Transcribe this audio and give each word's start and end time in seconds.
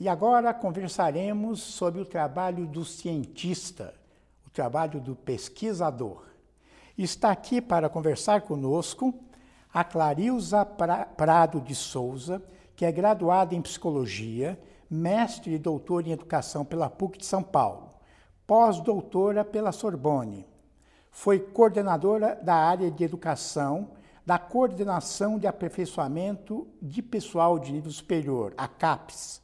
E 0.00 0.08
agora 0.08 0.54
conversaremos 0.54 1.60
sobre 1.60 2.00
o 2.00 2.06
trabalho 2.06 2.66
do 2.66 2.86
cientista, 2.86 3.92
o 4.46 4.48
trabalho 4.48 4.98
do 4.98 5.14
pesquisador. 5.14 6.22
Está 6.96 7.30
aqui 7.30 7.60
para 7.60 7.86
conversar 7.90 8.40
conosco 8.40 9.14
a 9.70 9.84
Clarilza 9.84 10.64
Prado 10.64 11.60
de 11.60 11.74
Souza, 11.74 12.42
que 12.74 12.86
é 12.86 12.90
graduada 12.90 13.54
em 13.54 13.60
psicologia, 13.60 14.58
mestre 14.88 15.52
e 15.52 15.58
doutora 15.58 16.08
em 16.08 16.12
educação 16.12 16.64
pela 16.64 16.88
PUC 16.88 17.18
de 17.18 17.26
São 17.26 17.42
Paulo, 17.42 17.90
pós-doutora 18.46 19.44
pela 19.44 19.70
Sorbonne. 19.70 20.46
Foi 21.10 21.38
coordenadora 21.38 22.40
da 22.42 22.54
área 22.54 22.90
de 22.90 23.04
educação 23.04 23.90
da 24.24 24.38
Coordenação 24.38 25.38
de 25.38 25.46
Aperfeiçoamento 25.46 26.66
de 26.80 27.02
Pessoal 27.02 27.58
de 27.58 27.70
Nível 27.70 27.92
Superior, 27.92 28.54
a 28.56 28.66
CAPES. 28.66 29.39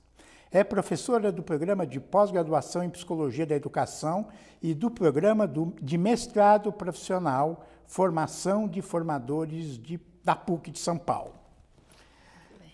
É 0.57 0.65
professora 0.65 1.31
do 1.31 1.43
programa 1.43 1.87
de 1.87 2.01
pós-graduação 2.01 2.83
em 2.83 2.89
Psicologia 2.89 3.45
da 3.45 3.55
Educação 3.55 4.29
e 4.63 4.73
do 4.73 4.91
programa 4.91 5.47
de 5.83 5.99
mestrado 5.99 6.73
profissional 6.73 7.67
Formação 7.87 8.67
de 8.67 8.81
Formadores 8.81 9.77
de, 9.77 10.01
da 10.25 10.35
PUC 10.35 10.71
de 10.71 10.79
São 10.79 10.97
Paulo. 10.97 11.35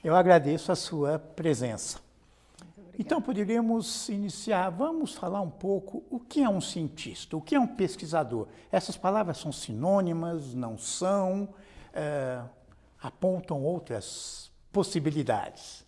Eu 0.04 0.14
agradeço 0.14 0.70
a 0.70 0.76
sua 0.76 1.18
presença. 1.18 1.98
Então, 2.96 3.20
poderíamos 3.20 4.08
iniciar, 4.08 4.70
vamos 4.70 5.14
falar 5.14 5.40
um 5.40 5.50
pouco 5.50 6.04
o 6.08 6.20
que 6.20 6.40
é 6.40 6.48
um 6.48 6.60
cientista, 6.60 7.36
o 7.36 7.40
que 7.40 7.56
é 7.56 7.58
um 7.58 7.66
pesquisador. 7.66 8.46
Essas 8.70 8.96
palavras 8.96 9.38
são 9.38 9.50
sinônimas, 9.50 10.54
não 10.54 10.78
são, 10.78 11.48
é, 11.92 12.42
apontam 13.02 13.60
outras 13.60 14.52
possibilidades. 14.70 15.84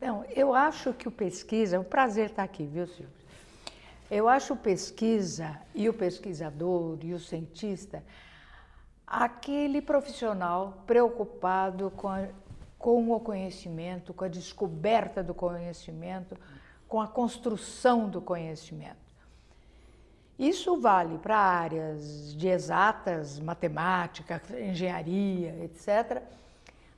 Não, 0.00 0.24
eu 0.24 0.54
acho 0.54 0.92
que 0.94 1.06
o 1.06 1.10
pesquisa, 1.10 1.76
é 1.76 1.78
um 1.78 1.84
prazer 1.84 2.30
estar 2.30 2.42
aqui, 2.42 2.64
viu, 2.64 2.86
Silvio? 2.86 3.20
Eu 4.10 4.28
acho 4.28 4.56
pesquisa 4.56 5.60
e 5.74 5.88
o 5.88 5.94
pesquisador 5.94 6.98
e 7.02 7.14
o 7.14 7.20
cientista 7.20 8.02
aquele 9.06 9.82
profissional 9.82 10.82
preocupado 10.86 11.90
com 11.90 12.08
a 12.08 12.28
com 12.80 13.12
o 13.12 13.20
conhecimento, 13.20 14.14
com 14.14 14.24
a 14.24 14.28
descoberta 14.28 15.22
do 15.22 15.34
conhecimento, 15.34 16.34
com 16.88 16.98
a 16.98 17.06
construção 17.06 18.08
do 18.08 18.22
conhecimento. 18.22 18.96
Isso 20.38 20.80
vale 20.80 21.18
para 21.18 21.36
áreas 21.36 22.34
de 22.34 22.48
exatas, 22.48 23.38
matemática, 23.38 24.40
engenharia, 24.58 25.62
etc., 25.62 26.22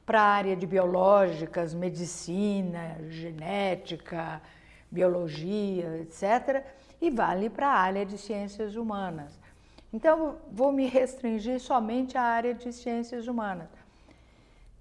para 0.05 0.21
a 0.21 0.27
área 0.27 0.57
de 0.57 0.67
biológicas, 0.67 1.75
medicina, 1.75 2.97
genética, 3.09 4.43
biologia, 4.91 5.99
etc., 5.99 6.65
e 7.01 7.11
vale 7.11 7.51
para 7.51 7.69
a 7.69 7.79
área 7.79 8.07
de 8.07 8.17
ciências 8.17 8.77
humanas. 8.77 9.39
Então, 9.93 10.39
vou 10.51 10.71
me 10.73 10.87
restringir 10.87 11.61
somente 11.61 12.17
à 12.17 12.23
área 12.23 12.55
de 12.55 12.73
ciências 12.73 13.27
humanas 13.27 13.83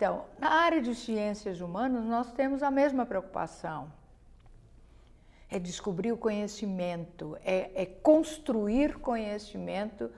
então, 0.02 0.26
na 0.40 0.50
área 0.50 0.82
de 0.82 0.96
ciências 0.96 1.62
humanas, 1.62 2.04
nós 2.06 2.34
temos 2.34 2.64
a 2.64 2.72
mesma 2.72 3.06
preocupação. 3.06 3.94
É 5.48 5.60
descobrir 5.60 6.12
o 6.12 6.18
conhecimento, 6.18 7.38
é, 7.46 7.70
é 7.76 7.86
construir 7.86 8.96
conhecimento 8.98 10.10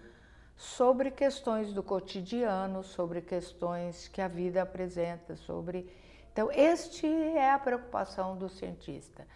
sobre 0.56 1.12
questões 1.12 1.74
do 1.74 1.84
cotidiano, 1.84 2.84
sobre 2.84 3.22
questões 3.22 4.08
que 4.08 4.22
a 4.22 4.28
vida 4.28 4.62
apresenta, 4.62 5.36
sobre. 5.36 5.90
Então, 6.32 6.50
este 6.52 7.08
é 7.08 7.52
a 7.52 7.60
preocupação 7.60 8.36
do 8.38 8.50
cientista, 8.50 9.28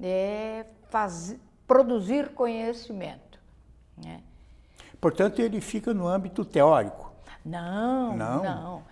é 0.00 0.64
fazer, 0.88 1.38
produzir 1.66 2.30
conhecimento. 2.30 3.38
Né? 3.96 4.22
Portanto, 5.00 5.40
ele 5.40 5.60
fica 5.60 5.92
no 5.92 6.06
âmbito 6.06 6.44
teórico. 6.44 7.12
Não, 7.44 8.16
não, 8.16 8.42
não. 8.42 8.82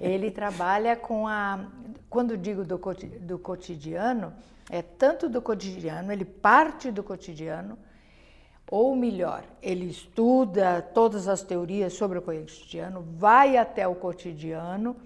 Ele 0.00 0.30
trabalha 0.30 0.96
com 0.96 1.28
a. 1.28 1.66
Quando 2.08 2.36
digo 2.36 2.64
do, 2.64 2.80
do 3.20 3.38
cotidiano, 3.38 4.32
é 4.70 4.82
tanto 4.82 5.28
do 5.28 5.42
cotidiano, 5.42 6.10
ele 6.10 6.24
parte 6.24 6.90
do 6.90 7.02
cotidiano, 7.02 7.78
ou 8.70 8.94
melhor, 8.94 9.42
ele 9.60 9.86
estuda 9.86 10.80
todas 10.80 11.26
as 11.26 11.42
teorias 11.42 11.92
sobre 11.92 12.18
o 12.18 12.22
cotidiano, 12.22 13.04
vai 13.16 13.56
até 13.56 13.88
o 13.88 13.96
cotidiano 13.96 14.96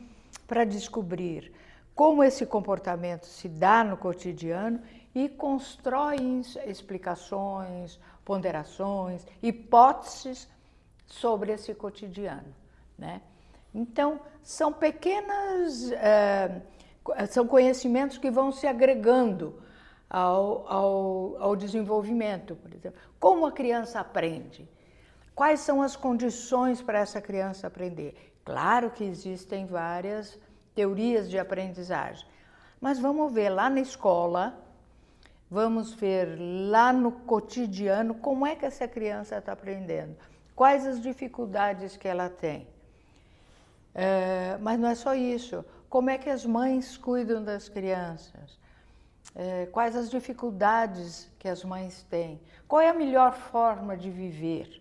para 0.46 0.64
descobrir 0.64 1.50
como 1.94 2.22
esse 2.22 2.44
comportamento 2.44 3.24
se 3.24 3.48
dá 3.48 3.82
no 3.82 3.96
cotidiano 3.96 4.82
e 5.14 5.30
constrói 5.30 6.42
explicações, 6.66 7.98
ponderações, 8.22 9.26
hipóteses 9.42 10.46
sobre 11.06 11.52
esse 11.52 11.72
cotidiano. 11.72 12.54
Né? 12.98 13.22
Então, 13.74 14.20
são 14.42 14.72
pequenas, 14.72 15.90
é, 15.92 16.60
são 17.30 17.46
conhecimentos 17.46 18.18
que 18.18 18.30
vão 18.30 18.52
se 18.52 18.66
agregando 18.66 19.63
ao, 20.14 20.64
ao, 20.72 21.36
ao 21.40 21.56
desenvolvimento, 21.56 22.54
por 22.54 22.72
exemplo. 22.72 23.00
Como 23.18 23.44
a 23.46 23.50
criança 23.50 23.98
aprende? 23.98 24.68
Quais 25.34 25.58
são 25.58 25.82
as 25.82 25.96
condições 25.96 26.80
para 26.80 27.00
essa 27.00 27.20
criança 27.20 27.66
aprender? 27.66 28.32
Claro 28.44 28.92
que 28.92 29.02
existem 29.02 29.66
várias 29.66 30.38
teorias 30.72 31.28
de 31.28 31.36
aprendizagem, 31.36 32.24
mas 32.80 33.00
vamos 33.00 33.32
ver 33.32 33.48
lá 33.48 33.68
na 33.68 33.80
escola, 33.80 34.56
vamos 35.50 35.92
ver 35.92 36.38
lá 36.70 36.92
no 36.92 37.10
cotidiano 37.10 38.14
como 38.14 38.46
é 38.46 38.54
que 38.54 38.64
essa 38.64 38.86
criança 38.86 39.38
está 39.38 39.50
aprendendo, 39.50 40.16
quais 40.54 40.86
as 40.86 41.02
dificuldades 41.02 41.96
que 41.96 42.06
ela 42.06 42.28
tem. 42.28 42.68
É, 43.92 44.56
mas 44.60 44.78
não 44.78 44.88
é 44.88 44.94
só 44.94 45.12
isso. 45.12 45.64
Como 45.88 46.08
é 46.08 46.18
que 46.18 46.30
as 46.30 46.46
mães 46.46 46.96
cuidam 46.96 47.42
das 47.42 47.68
crianças? 47.68 48.62
É, 49.34 49.66
quais 49.66 49.96
as 49.96 50.10
dificuldades 50.10 51.30
que 51.38 51.48
as 51.48 51.64
mães 51.64 52.04
têm? 52.08 52.40
Qual 52.68 52.80
é 52.80 52.88
a 52.88 52.94
melhor 52.94 53.34
forma 53.34 53.96
de 53.96 54.10
viver? 54.10 54.80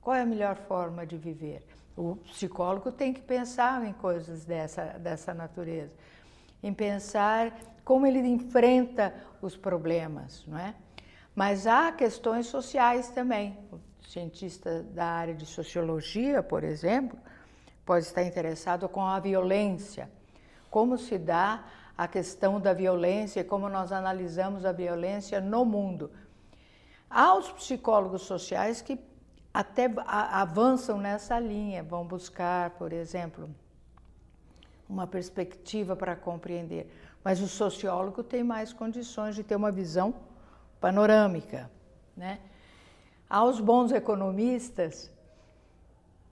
Qual 0.00 0.14
é 0.14 0.22
a 0.22 0.26
melhor 0.26 0.56
forma 0.56 1.04
de 1.04 1.16
viver? 1.16 1.66
O 1.96 2.16
psicólogo 2.16 2.92
tem 2.92 3.12
que 3.12 3.20
pensar 3.20 3.84
em 3.84 3.92
coisas 3.92 4.44
dessa, 4.44 4.84
dessa 4.98 5.34
natureza, 5.34 5.92
em 6.62 6.72
pensar 6.72 7.52
como 7.84 8.06
ele 8.06 8.20
enfrenta 8.20 9.12
os 9.40 9.56
problemas, 9.56 10.44
não 10.46 10.58
é? 10.58 10.74
Mas 11.34 11.66
há 11.66 11.90
questões 11.92 12.46
sociais 12.46 13.08
também. 13.08 13.58
O 13.72 13.80
cientista 14.06 14.82
da 14.82 15.06
área 15.06 15.34
de 15.34 15.46
sociologia, 15.46 16.42
por 16.42 16.62
exemplo, 16.62 17.18
pode 17.84 18.04
estar 18.04 18.22
interessado 18.22 18.88
com 18.88 19.04
a 19.04 19.18
violência. 19.18 20.10
Como 20.70 20.96
se 20.96 21.18
dá 21.18 21.64
a 22.02 22.08
questão 22.08 22.60
da 22.60 22.72
violência 22.72 23.40
e 23.40 23.44
como 23.44 23.68
nós 23.68 23.92
analisamos 23.92 24.64
a 24.64 24.72
violência 24.72 25.40
no 25.40 25.64
mundo. 25.64 26.10
Há 27.08 27.36
os 27.36 27.52
psicólogos 27.52 28.22
sociais 28.22 28.82
que 28.82 28.98
até 29.54 29.88
avançam 30.06 30.98
nessa 30.98 31.38
linha, 31.38 31.80
vão 31.80 32.04
buscar, 32.04 32.70
por 32.70 32.92
exemplo, 32.92 33.48
uma 34.88 35.06
perspectiva 35.06 35.94
para 35.94 36.16
compreender. 36.16 36.92
Mas 37.22 37.40
o 37.40 37.46
sociólogo 37.46 38.24
tem 38.24 38.42
mais 38.42 38.72
condições 38.72 39.36
de 39.36 39.44
ter 39.44 39.54
uma 39.54 39.70
visão 39.70 40.12
panorâmica. 40.80 41.70
Né? 42.16 42.40
Há 43.30 43.44
os 43.44 43.60
bons 43.60 43.92
economistas 43.92 45.08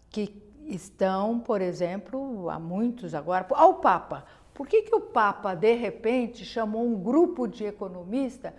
que 0.09 0.43
estão, 0.67 1.39
por 1.39 1.61
exemplo, 1.61 2.51
há 2.51 2.59
muitos 2.59 3.15
agora, 3.15 3.47
ao 3.51 3.75
Papa. 3.75 4.25
Por 4.61 4.69
que, 4.69 4.83
que 4.83 4.95
o 4.95 5.01
Papa, 5.01 5.55
de 5.55 5.73
repente, 5.73 6.45
chamou 6.45 6.87
um 6.87 6.95
grupo 6.95 7.49
de 7.49 7.65
economistas 7.65 8.53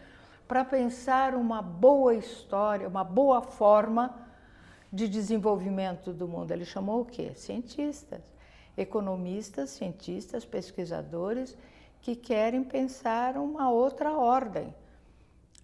para 0.47 0.65
pensar 0.65 1.35
uma 1.35 1.61
boa 1.61 2.15
história, 2.15 2.87
uma 2.87 3.03
boa 3.03 3.43
forma 3.43 4.27
de 4.91 5.07
desenvolvimento 5.07 6.11
do 6.11 6.27
mundo? 6.27 6.49
Ele 6.49 6.65
chamou 6.65 7.01
o 7.01 7.05
quê? 7.05 7.33
Cientistas, 7.35 8.19
economistas, 8.75 9.69
cientistas, 9.69 10.43
pesquisadores 10.43 11.55
que 12.01 12.15
querem 12.15 12.63
pensar 12.63 13.37
uma 13.37 13.69
outra 13.69 14.11
ordem, 14.11 14.73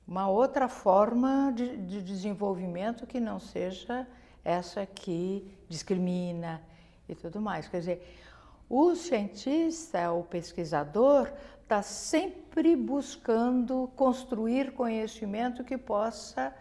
uma 0.08 0.30
outra 0.30 0.68
forma 0.68 1.52
de, 1.52 1.78
de 1.78 2.00
desenvolvimento 2.00 3.08
que 3.08 3.20
não 3.20 3.40
seja 3.40 4.08
essa 4.46 4.86
que 4.86 5.52
discrimina 5.68 6.62
e 7.10 7.16
tudo 7.16 7.42
mais. 7.42 7.68
Quer 7.68 7.80
dizer, 7.80 8.27
o 8.70 8.96
cientista, 8.96 10.12
o 10.12 10.24
pesquisador, 10.24 11.32
está 11.64 11.82
sempre 11.82 12.76
buscando 12.76 13.90
construir 13.96 14.74
conhecimento 14.74 15.64
que 15.64 15.78
possa 15.78 16.54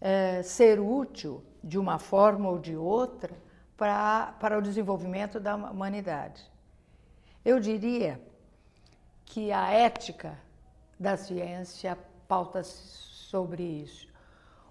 é, 0.00 0.42
ser 0.42 0.80
útil 0.80 1.42
de 1.62 1.78
uma 1.78 1.98
forma 1.98 2.48
ou 2.48 2.58
de 2.58 2.76
outra 2.76 3.34
para, 3.76 4.34
para 4.40 4.58
o 4.58 4.62
desenvolvimento 4.62 5.38
da 5.38 5.54
humanidade. 5.54 6.50
Eu 7.44 7.60
diria 7.60 8.20
que 9.24 9.52
a 9.52 9.70
ética 9.70 10.38
da 10.98 11.16
ciência 11.16 11.98
pauta 12.26 12.62
sobre 12.62 13.62
isso. 13.62 14.05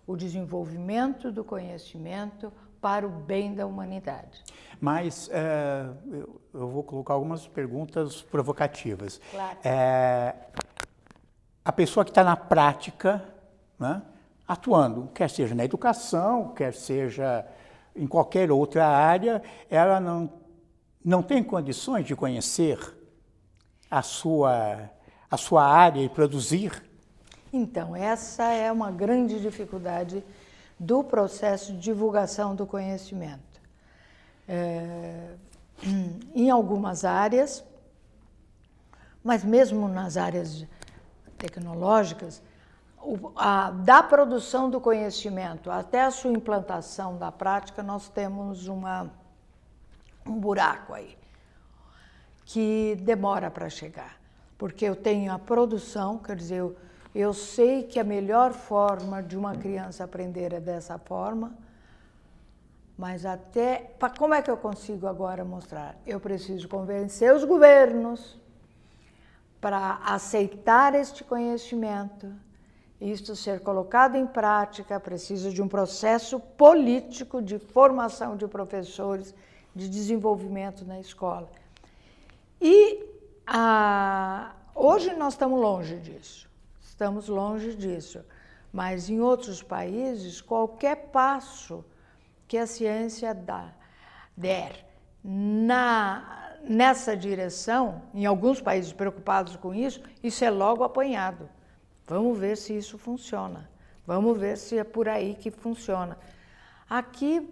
O 0.07 0.15
desenvolvimento 0.15 1.31
do 1.31 1.43
conhecimento 1.43 2.51
para 2.85 3.07
o 3.07 3.09
bem 3.09 3.55
da 3.55 3.65
humanidade. 3.65 4.43
Mas 4.79 5.27
é, 5.31 5.87
eu, 6.11 6.39
vou 6.53 6.83
colocar 6.83 7.15
algumas 7.15 7.47
perguntas 7.47 8.21
provocativas. 8.21 9.19
Claro. 9.31 9.57
É, 9.63 10.35
a 11.63 11.71
pessoa 11.71 12.05
que 12.05 12.11
está 12.11 12.23
na 12.23 12.37
prática, 12.37 13.23
né, 13.79 14.03
atuando, 14.47 15.09
quer 15.15 15.31
seja 15.31 15.55
na 15.55 15.65
educação, 15.65 16.53
quer 16.53 16.75
seja 16.75 17.43
em 17.95 18.05
qualquer 18.05 18.51
outra 18.51 18.85
área, 18.85 19.41
ela 19.67 19.99
não, 19.99 20.31
não 21.03 21.23
tem 21.23 21.43
condições 21.43 22.05
de 22.05 22.15
conhecer 22.15 22.77
a 23.89 24.01
sua, 24.01 24.91
a 25.31 25.37
sua 25.37 25.65
área 25.65 26.01
e 26.01 26.09
produzir? 26.09 26.83
Então, 27.57 27.95
essa 27.95 28.51
é 28.51 28.69
uma 28.69 28.91
grande 28.91 29.39
dificuldade 29.39 30.21
do 30.77 31.01
processo 31.01 31.71
de 31.71 31.79
divulgação 31.79 32.53
do 32.53 32.65
conhecimento. 32.67 33.61
É, 34.45 35.35
em 36.35 36.49
algumas 36.49 37.05
áreas, 37.05 37.63
mas 39.23 39.45
mesmo 39.45 39.87
nas 39.87 40.17
áreas 40.17 40.65
tecnológicas, 41.37 42.43
a, 43.37 43.71
da 43.71 44.03
produção 44.03 44.69
do 44.69 44.81
conhecimento 44.81 45.71
até 45.71 46.03
a 46.03 46.11
sua 46.11 46.31
implantação 46.31 47.17
da 47.17 47.31
prática, 47.31 47.81
nós 47.81 48.09
temos 48.09 48.67
uma, 48.67 49.09
um 50.25 50.37
buraco 50.37 50.93
aí, 50.93 51.17
que 52.43 52.97
demora 52.99 53.49
para 53.49 53.69
chegar. 53.69 54.19
Porque 54.57 54.83
eu 54.83 54.95
tenho 54.95 55.31
a 55.31 55.39
produção, 55.39 56.17
quer 56.17 56.35
dizer, 56.35 56.57
eu, 56.57 56.75
eu 57.15 57.33
sei 57.33 57.83
que 57.83 57.99
a 57.99 58.03
melhor 58.03 58.51
forma 58.51 59.23
de 59.23 59.37
uma 59.37 59.55
criança 59.55 60.03
aprender 60.03 60.53
é 60.53 60.59
dessa 60.59 60.97
forma, 60.97 61.57
mas 62.97 63.25
até. 63.25 63.91
Como 64.17 64.33
é 64.33 64.41
que 64.41 64.51
eu 64.51 64.57
consigo 64.57 65.07
agora 65.07 65.45
mostrar? 65.45 65.97
Eu 66.05 66.19
preciso 66.19 66.67
convencer 66.67 67.33
os 67.33 67.43
governos 67.43 68.37
para 69.59 70.01
aceitar 70.03 70.93
este 70.93 71.23
conhecimento 71.23 72.31
isto 72.99 73.35
ser 73.35 73.59
colocado 73.59 74.15
em 74.15 74.25
prática 74.25 74.99
precisa 74.99 75.51
de 75.51 75.61
um 75.61 75.67
processo 75.67 76.39
político 76.39 77.41
de 77.41 77.59
formação 77.59 78.37
de 78.37 78.47
professores, 78.47 79.33
de 79.75 79.89
desenvolvimento 79.89 80.85
na 80.85 80.99
escola. 80.99 81.49
E 82.61 83.05
a, 83.45 84.55
hoje 84.73 85.13
nós 85.15 85.33
estamos 85.33 85.59
longe 85.59 85.97
disso, 85.97 86.49
estamos 86.95 87.27
longe 87.27 87.75
disso. 87.75 88.23
Mas 88.71 89.09
em 89.09 89.19
outros 89.19 89.61
países, 89.61 90.41
qualquer 90.41 91.09
passo 91.11 91.83
que 92.47 92.57
a 92.57 92.65
ciência 92.65 93.33
dá, 93.33 93.73
der 94.35 94.85
na, 95.23 96.53
nessa 96.63 97.15
direção, 97.15 98.01
em 98.13 98.25
alguns 98.25 98.61
países 98.61 98.93
preocupados 98.93 99.55
com 99.57 99.73
isso, 99.73 100.01
isso 100.23 100.43
é 100.43 100.49
logo 100.49 100.83
apanhado. 100.83 101.49
Vamos 102.07 102.37
ver 102.37 102.55
se 102.55 102.77
isso 102.77 102.97
funciona. 102.97 103.69
Vamos 104.05 104.37
ver 104.37 104.57
se 104.57 104.77
é 104.77 104.83
por 104.83 105.09
aí 105.09 105.35
que 105.35 105.51
funciona. 105.51 106.17
Aqui 106.89 107.49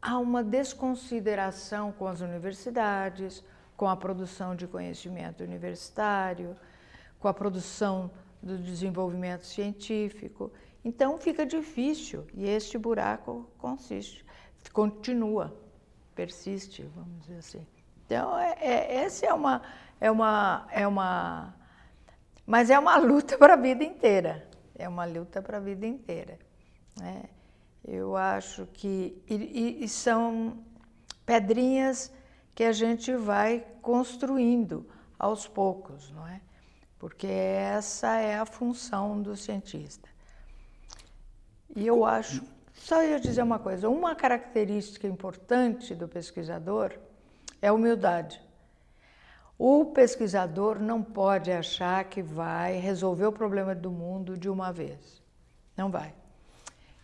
há 0.00 0.18
uma 0.18 0.42
desconsideração 0.42 1.90
com 1.92 2.06
as 2.06 2.20
universidades, 2.20 3.42
com 3.76 3.88
a 3.88 3.96
produção 3.96 4.54
de 4.54 4.66
conhecimento 4.66 5.42
universitário, 5.42 6.54
com 7.18 7.28
a 7.28 7.34
produção 7.34 8.10
do 8.42 8.58
desenvolvimento 8.58 9.46
científico. 9.46 10.52
Então 10.84 11.18
fica 11.18 11.46
difícil 11.46 12.26
e 12.34 12.48
este 12.48 12.76
buraco 12.76 13.48
consiste, 13.58 14.24
continua, 14.72 15.56
persiste, 16.14 16.82
vamos 16.94 17.20
dizer 17.20 17.38
assim. 17.38 17.66
Então 18.04 18.38
é, 18.38 18.56
é, 18.60 18.94
essa 18.96 19.26
é 19.26 19.32
uma 19.32 19.62
é 20.00 20.10
uma 20.10 20.66
é 20.70 20.86
uma 20.86 21.54
mas 22.46 22.70
é 22.70 22.78
uma 22.78 22.96
luta 22.98 23.38
para 23.38 23.54
a 23.54 23.56
vida 23.56 23.84
inteira. 23.84 24.48
É 24.74 24.88
uma 24.88 25.04
luta 25.04 25.40
para 25.40 25.58
a 25.58 25.60
vida 25.60 25.86
inteira. 25.86 26.38
Né? 26.98 27.24
Eu 27.84 28.16
acho 28.16 28.66
que. 28.66 29.22
E, 29.28 29.84
e, 29.84 29.88
são 29.88 30.58
pedrinhas 31.24 32.12
que 32.54 32.64
a 32.64 32.72
gente 32.72 33.14
vai 33.14 33.64
construindo 33.80 34.86
aos 35.18 35.46
poucos, 35.48 36.10
não 36.10 36.26
é? 36.26 36.40
Porque 37.02 37.26
essa 37.26 38.16
é 38.18 38.38
a 38.38 38.46
função 38.46 39.20
do 39.20 39.36
cientista. 39.36 40.08
E 41.74 41.84
eu 41.84 42.04
acho. 42.04 42.44
Só 42.74 43.02
ia 43.02 43.18
dizer 43.18 43.42
uma 43.42 43.58
coisa: 43.58 43.88
uma 43.88 44.14
característica 44.14 45.08
importante 45.08 45.96
do 45.96 46.06
pesquisador 46.06 46.96
é 47.60 47.66
a 47.66 47.72
humildade. 47.72 48.40
O 49.58 49.86
pesquisador 49.86 50.78
não 50.78 51.02
pode 51.02 51.50
achar 51.50 52.04
que 52.04 52.22
vai 52.22 52.76
resolver 52.76 53.26
o 53.26 53.32
problema 53.32 53.74
do 53.74 53.90
mundo 53.90 54.38
de 54.38 54.48
uma 54.48 54.72
vez. 54.72 55.20
Não 55.76 55.90
vai. 55.90 56.14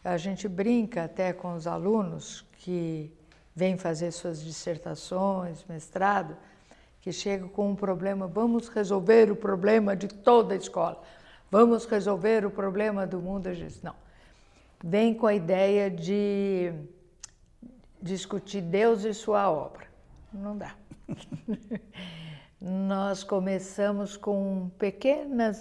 A 0.04 0.16
gente 0.16 0.46
brinca 0.46 1.06
até 1.06 1.32
com 1.32 1.54
os 1.54 1.66
alunos 1.66 2.46
que 2.58 3.12
vêm 3.52 3.76
fazer 3.76 4.12
suas 4.12 4.40
dissertações, 4.40 5.64
mestrado, 5.64 6.36
que 7.00 7.12
chegam 7.12 7.48
com 7.48 7.70
um 7.70 7.74
problema, 7.74 8.26
vamos 8.26 8.68
resolver 8.68 9.30
o 9.30 9.36
problema 9.36 9.96
de 9.96 10.08
toda 10.08 10.54
a 10.54 10.56
escola, 10.56 11.02
vamos 11.50 11.84
resolver 11.86 12.44
o 12.44 12.50
problema 12.50 13.06
do 13.06 13.20
mundo. 13.20 13.48
Não. 13.82 13.94
Vem 14.82 15.14
com 15.14 15.26
a 15.26 15.34
ideia 15.34 15.90
de 15.90 16.72
discutir 18.00 18.60
Deus 18.62 19.04
e 19.04 19.12
sua 19.12 19.50
obra. 19.50 19.86
Não 20.32 20.56
dá. 20.56 20.74
nós 22.60 23.22
começamos 23.22 24.16
com 24.16 24.70
pequenas 24.78 25.60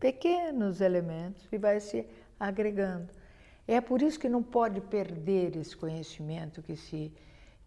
pequenos 0.00 0.80
elementos 0.80 1.46
e 1.52 1.58
vai 1.58 1.78
se 1.78 2.06
agregando. 2.40 3.08
É 3.68 3.80
por 3.80 4.02
isso 4.02 4.18
que 4.18 4.28
não 4.28 4.42
pode 4.42 4.80
perder 4.80 5.56
esse 5.56 5.76
conhecimento 5.76 6.62
que 6.62 6.74
se, 6.74 7.12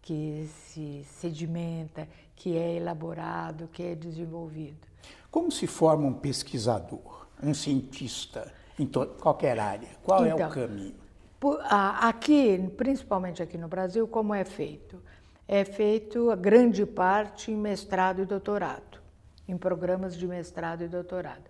que 0.02 0.48
se 0.48 1.04
sedimenta, 1.06 2.08
que 2.36 2.58
é 2.58 2.76
elaborado, 2.76 3.70
que 3.72 3.84
é 3.84 3.96
desenvolvido. 3.96 4.88
Como 5.32 5.52
se 5.52 5.68
forma 5.68 6.08
um 6.08 6.14
pesquisador, 6.14 7.28
um 7.42 7.54
cientista 7.54 8.52
em 8.78 8.86
qualquer 9.20 9.60
área? 9.60 9.90
Qual 10.04 10.26
então, 10.26 10.32
é 10.32 10.34
o 10.34 10.48
então, 10.48 10.50
caminho? 10.50 10.96
Por, 11.40 11.60
aqui, 11.62 12.58
principalmente 12.78 13.44
aqui 13.44 13.58
no 13.58 13.68
Brasil, 13.68 14.08
como 14.08 14.34
é 14.34 14.44
feito? 14.44 15.02
é 15.48 15.64
feito 15.64 16.32
a 16.32 16.36
grande 16.36 16.86
parte 16.86 17.52
em 17.52 17.56
mestrado 17.56 18.22
e 18.22 18.26
doutorado, 18.26 19.00
em 19.48 19.58
programas 19.58 20.18
de 20.18 20.28
mestrado 20.28 20.84
e 20.84 20.88
doutorado. 20.88 21.44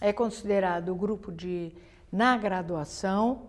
É 0.00 0.12
considerado 0.12 0.90
o 0.90 0.94
grupo 0.94 1.30
de 1.30 1.72
na 2.10 2.36
graduação, 2.36 3.48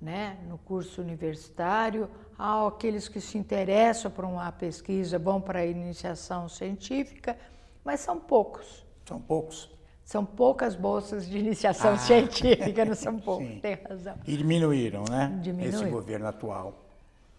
né, 0.00 0.38
no 0.48 0.58
curso 0.58 1.00
universitário, 1.00 2.08
há 2.38 2.66
aqueles 2.66 3.08
que 3.08 3.20
se 3.20 3.38
interessam 3.38 4.10
por 4.10 4.24
uma 4.24 4.50
pesquisa, 4.52 5.18
vão 5.18 5.40
para 5.40 5.60
a 5.60 5.66
iniciação 5.66 6.48
científica, 6.48 7.36
mas 7.84 8.00
são 8.00 8.18
poucos. 8.18 8.84
São 9.06 9.20
poucos. 9.20 9.70
São 10.04 10.24
poucas 10.24 10.76
bolsas 10.76 11.26
de 11.26 11.38
iniciação 11.38 11.94
ah, 11.94 11.98
científica, 11.98 12.84
não 12.84 12.94
são 12.94 13.18
poucos, 13.18 13.48
sim. 13.48 13.60
tem 13.60 13.74
razão. 13.74 14.16
E 14.26 14.36
diminuíram, 14.36 15.04
né? 15.10 15.36
Diminuíram. 15.42 15.80
Esse 15.80 15.90
governo 15.90 16.28
atual. 16.28 16.74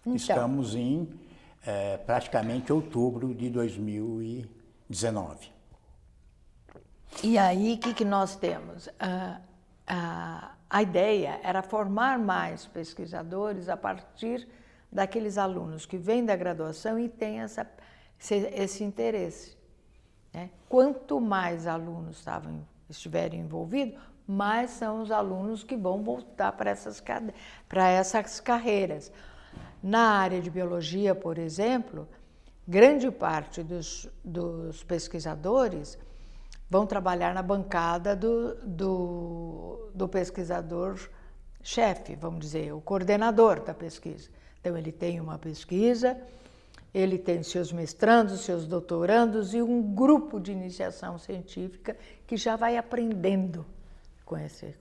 Então, 0.02 0.16
Estamos 0.16 0.76
em 0.76 1.08
é, 1.66 1.98
praticamente 1.98 2.74
outubro 2.74 3.34
de 3.34 3.50
2019. 3.50 5.50
E 7.24 7.38
aí, 7.38 7.74
o 7.74 7.78
que, 7.78 7.94
que 7.94 8.06
nós 8.06 8.36
temos? 8.36 8.90
Ah, 9.00 9.40
ah, 9.88 10.52
a 10.70 10.82
ideia 10.82 11.40
era 11.44 11.62
formar 11.62 12.20
mais 12.20 12.66
pesquisadores 12.66 13.70
a 13.70 13.78
partir 13.78 14.48
daqueles 14.92 15.38
alunos 15.38 15.86
que 15.86 15.98
vêm 15.98 16.26
da 16.26 16.36
graduação 16.36 17.00
e 17.00 17.08
têm 17.08 17.42
essa, 17.42 17.70
esse, 18.20 18.36
esse 18.36 18.84
interesse. 18.84 19.58
Né? 20.34 20.50
Quanto 20.68 21.22
mais 21.22 21.68
alunos 21.68 22.18
estavam, 22.18 22.66
estiverem 22.90 23.42
envolvidos, 23.42 24.00
mais 24.28 24.72
são 24.72 25.02
os 25.02 25.10
alunos 25.10 25.64
que 25.64 25.78
vão 25.78 26.04
voltar 26.04 26.52
para 26.52 26.70
essas, 26.70 27.02
para 27.70 27.90
essas 27.90 28.42
carreiras. 28.42 29.12
Na 29.82 30.20
área 30.20 30.42
de 30.42 30.50
biologia, 30.50 31.16
por 31.16 31.38
exemplo, 31.38 32.08
grande 32.68 33.10
parte 33.10 33.64
dos, 33.64 34.10
dos 34.24 34.84
pesquisadores 34.84 35.98
vão 36.70 36.86
trabalhar 36.86 37.34
na 37.34 37.42
bancada 37.42 38.16
do, 38.16 38.56
do, 38.64 39.90
do 39.94 40.08
pesquisador-chefe, 40.08 42.16
vamos 42.16 42.42
dizer, 42.42 42.74
o 42.74 42.82
coordenador 42.82 43.62
da 43.62 43.74
pesquisa. 43.74 44.30
Então, 44.60 44.78
ele 44.78 44.92
tem 44.92 45.22
uma 45.22 45.38
pesquisa 45.38 46.18
Ele 46.94 47.18
tem 47.18 47.44
seus 47.44 47.72
mestrandos, 47.72 48.42
seus 48.42 48.66
doutorandos 48.66 49.54
e 49.54 49.62
um 49.62 49.82
grupo 49.82 50.40
de 50.40 50.52
iniciação 50.52 51.18
científica 51.18 51.96
que 52.26 52.38
já 52.38 52.56
vai 52.56 52.78
aprendendo 52.78 53.66
com 54.26 54.38
esse. 54.38 54.74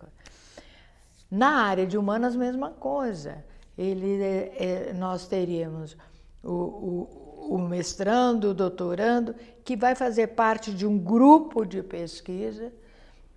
Na 1.31 1.65
área 1.65 1.87
de 1.87 1.99
humanas, 1.99 2.35
mesma 2.35 2.71
coisa. 2.71 3.45
Ele, 3.77 4.23
é, 4.23 4.55
é, 4.59 4.93
nós 4.95 5.27
teríamos 5.27 5.97
o, 6.43 6.53
o, 6.53 7.26
o 7.49 7.59
mestrando, 7.59 8.51
o 8.51 8.55
doutorando, 8.55 9.35
que 9.65 9.77
vai 9.77 9.95
fazer 9.95 10.29
parte 10.29 10.73
de 10.73 10.87
um 10.87 10.99
grupo 10.99 11.65
de 11.65 11.83
pesquisa 11.83 12.73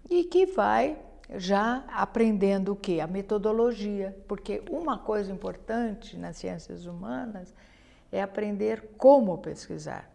e 0.10 0.24
que 0.24 0.46
vai 0.46 0.98
já 1.36 1.84
aprendendo 1.90 2.74
o 2.74 2.76
que? 2.76 3.00
A 3.00 3.08
metodologia, 3.08 4.18
porque 4.28 4.64
uma 4.70 4.98
coisa 4.98 5.32
importante 5.32 6.18
nas 6.18 6.38
ciências 6.38 6.86
humanas 6.86 7.54
é 8.12 8.22
aprender 8.22 8.92
como 8.98 9.38
pesquisar. 9.38 10.10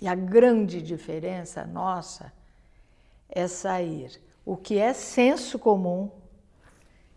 E 0.00 0.06
a 0.06 0.14
grande 0.14 0.80
diferença 0.82 1.64
nossa 1.64 2.32
é 3.28 3.46
sair 3.48 4.20
o 4.44 4.56
que 4.56 4.78
é 4.78 4.92
senso 4.92 5.58
comum 5.58 6.10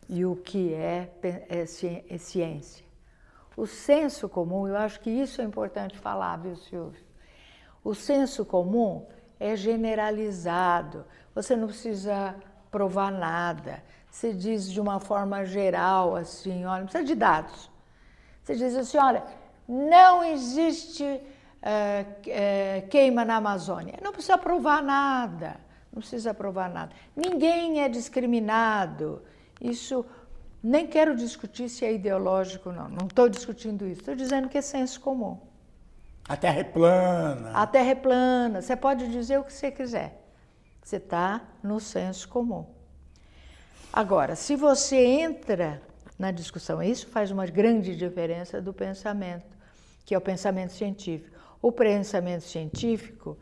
e 0.07 0.24
o 0.25 0.35
que 0.35 0.74
é, 0.74 1.09
é, 1.50 1.63
é 2.09 2.17
ciência. 2.17 2.85
O 3.55 3.65
senso 3.65 4.27
comum, 4.27 4.67
eu 4.67 4.77
acho 4.77 5.00
que 5.00 5.09
isso 5.09 5.41
é 5.41 5.43
importante 5.45 5.97
falar, 5.97 6.38
viu, 6.38 6.55
Silvio? 6.55 7.03
O 7.83 7.93
senso 7.93 8.43
comum 8.43 9.05
é 9.39 9.55
generalizado, 9.55 11.05
você 11.33 11.55
não 11.55 11.67
precisa 11.67 12.35
provar 12.71 13.12
nada. 13.12 13.83
Você 14.09 14.33
diz 14.33 14.71
de 14.71 14.79
uma 14.79 15.00
forma 15.00 15.45
geral, 15.45 16.15
assim, 16.15 16.65
olha, 16.65 16.79
não 16.79 16.85
precisa 16.85 17.03
de 17.03 17.15
dados. 17.15 17.69
Você 18.43 18.55
diz 18.55 18.75
assim, 18.75 18.97
olha, 18.97 19.24
não 19.67 20.24
existe 20.24 21.21
é, 21.62 22.05
é, 22.27 22.81
queima 22.89 23.25
na 23.25 23.38
Amazônia. 23.38 23.95
Não 24.01 24.12
precisa 24.12 24.38
provar 24.38 24.83
nada, 24.83 25.57
não 25.91 26.00
precisa 26.00 26.33
provar 26.33 26.69
nada. 26.69 26.93
Ninguém 27.15 27.81
é 27.81 27.89
discriminado. 27.89 29.21
Isso 29.59 30.05
nem 30.65 30.88
quero 30.88 31.15
discutir 31.15 31.69
se 31.69 31.86
é 31.86 31.93
ideológico, 31.93 32.72
não. 32.72 32.89
Não 32.89 33.05
estou 33.05 33.29
discutindo 33.29 33.86
isso. 33.86 34.01
Estou 34.01 34.15
dizendo 34.15 34.50
que 34.50 34.57
é 34.57 34.62
senso 34.62 35.00
comum. 35.00 35.38
A 36.27 36.36
Terra 36.36 36.60
é 36.60 36.63
plana. 36.63 37.51
A 37.51 37.67
Terra 37.67 37.91
é 37.91 37.95
plana. 37.95 38.62
Você 38.63 38.75
pode 38.75 39.07
dizer 39.10 39.39
o 39.39 39.43
que 39.43 39.53
você 39.53 39.69
quiser. 39.69 40.24
Você 40.81 40.95
está 40.95 41.41
no 41.62 41.79
senso 41.79 42.27
comum. 42.27 42.65
Agora, 43.93 44.36
se 44.36 44.55
você 44.55 44.98
entra 44.98 45.84
na 46.17 46.31
discussão, 46.31 46.81
isso 46.81 47.05
faz 47.07 47.29
uma 47.29 47.45
grande 47.45 47.95
diferença 47.95 48.60
do 48.60 48.74
pensamento, 48.74 49.55
que 50.03 50.15
é 50.15 50.17
o 50.17 50.22
pensamento 50.22 50.74
científico. 50.74 51.38
O 51.62 51.72
pensamento 51.72 52.41
científico, 52.41 53.38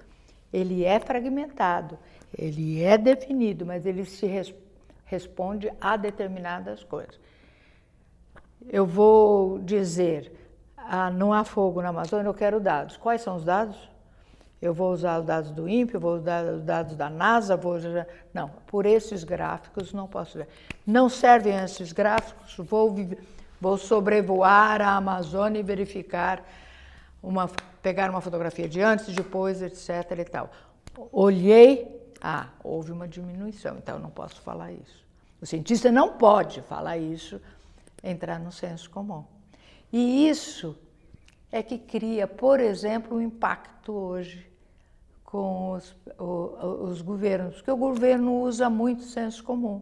ele 0.52 0.84
é 0.84 1.00
fragmentado, 1.00 1.98
ele 2.38 2.84
é 2.84 2.98
definido, 2.98 3.66
mas 3.66 3.86
ele 3.86 4.04
se 4.04 4.26
responde 5.14 5.72
a 5.80 5.96
determinadas 5.96 6.84
coisas. 6.84 7.20
Eu 8.68 8.86
vou 8.86 9.60
dizer, 9.60 10.32
ah, 10.76 11.12
não 11.12 11.32
há 11.32 11.44
fogo 11.44 11.82
na 11.82 11.90
Amazônia, 11.90 12.28
eu 12.28 12.34
quero 12.34 12.60
dados. 12.60 12.98
Quais 12.98 13.22
são 13.22 13.36
os 13.36 13.44
dados? 13.44 13.78
Eu 14.62 14.74
vou 14.74 14.92
usar 14.92 15.20
os 15.20 15.26
dados 15.26 15.52
do 15.52 15.68
INPE, 15.68 15.98
vou 15.98 16.16
usar 16.16 16.46
os 16.46 16.64
dados 16.64 16.96
da 16.96 17.10
NASA, 17.10 17.56
vou 17.56 17.76
usar... 17.76 18.08
Não, 18.34 18.50
por 18.66 18.86
esses 18.86 19.24
gráficos 19.24 19.94
não 19.94 20.08
posso 20.08 20.38
ver. 20.38 20.48
Não 20.88 21.10
servem 21.10 21.56
esses 21.58 21.92
gráficos, 21.92 22.56
vou, 22.58 22.96
vou 23.60 23.78
sobrevoar 23.78 24.82
a 24.82 24.96
Amazônia 24.96 25.60
e 25.60 25.64
verificar, 25.64 26.42
uma, 27.22 27.50
pegar 27.82 28.10
uma 28.10 28.22
fotografia 28.22 28.68
de 28.68 28.82
antes, 28.82 29.14
depois, 29.14 29.62
etc. 29.62 30.18
e 30.18 30.26
tal. 30.26 30.50
Olhei, 31.12 32.02
ah, 32.22 32.48
houve 32.64 32.94
uma 32.94 33.08
diminuição, 33.08 33.78
então 33.78 33.96
eu 33.96 34.02
não 34.02 34.10
posso 34.10 34.42
falar 34.42 34.72
isso. 34.72 35.03
O 35.44 35.46
cientista 35.46 35.92
não 35.92 36.14
pode 36.14 36.62
falar 36.62 36.98
isso, 36.98 37.42
entrar 38.02 38.40
no 38.40 38.50
senso 38.50 38.90
comum. 38.90 39.26
E 39.92 40.30
isso 40.30 40.74
é 41.52 41.62
que 41.62 41.78
cria, 41.78 42.26
por 42.26 42.62
exemplo, 42.62 43.18
o 43.18 43.20
um 43.20 43.22
impacto 43.22 43.92
hoje 43.92 44.50
com 45.26 45.74
os, 45.74 45.94
os 46.18 47.02
governos, 47.02 47.56
porque 47.56 47.70
o 47.70 47.76
governo 47.76 48.40
usa 48.40 48.70
muito 48.70 49.04
senso 49.04 49.44
comum. 49.44 49.82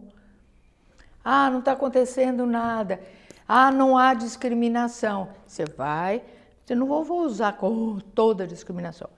Ah, 1.23 1.51
não 1.51 1.59
está 1.59 1.73
acontecendo 1.73 2.47
nada. 2.47 2.99
Ah, 3.47 3.69
não 3.71 3.95
há 3.95 4.15
discriminação. 4.15 5.29
Você 5.45 5.65
vai, 5.65 6.23
você 6.65 6.73
não 6.73 6.87
vou 6.87 7.21
usar 7.21 7.53
com 7.53 7.99
toda 8.15 8.45
a 8.45 8.47
discriminação. 8.47 9.11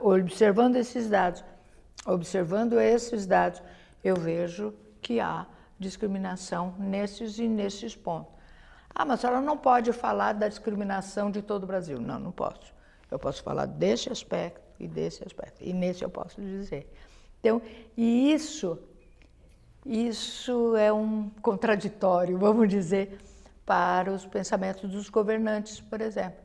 Observando 0.00 0.74
esses 0.74 1.08
dados, 1.08 1.44
observando 2.04 2.80
esses 2.80 3.24
dados, 3.24 3.62
eu 4.02 4.16
vejo 4.16 4.74
que 5.00 5.20
há 5.20 5.46
discriminação 5.80 6.74
nesses 6.78 7.38
e 7.38 7.48
nesses 7.48 7.96
pontos. 7.96 8.32
Ah, 8.94 9.04
mas 9.04 9.20
a 9.20 9.22
senhora 9.22 9.40
não 9.40 9.56
pode 9.56 9.92
falar 9.92 10.34
da 10.34 10.46
discriminação 10.46 11.30
de 11.30 11.40
todo 11.40 11.64
o 11.64 11.66
Brasil. 11.66 11.98
Não, 11.98 12.20
não 12.20 12.30
posso. 12.30 12.74
Eu 13.10 13.18
posso 13.18 13.42
falar 13.42 13.66
desse 13.66 14.12
aspecto 14.12 14.60
e 14.78 14.86
desse 14.86 15.24
aspecto. 15.24 15.64
E 15.64 15.72
nesse 15.72 16.04
eu 16.04 16.10
posso 16.10 16.40
dizer. 16.40 16.92
Então, 17.40 17.62
e 17.96 18.32
isso, 18.32 18.78
isso 19.86 20.76
é 20.76 20.92
um 20.92 21.30
contraditório, 21.40 22.36
vamos 22.38 22.68
dizer, 22.68 23.18
para 23.64 24.12
os 24.12 24.26
pensamentos 24.26 24.90
dos 24.90 25.08
governantes, 25.08 25.80
por 25.80 26.00
exemplo, 26.00 26.40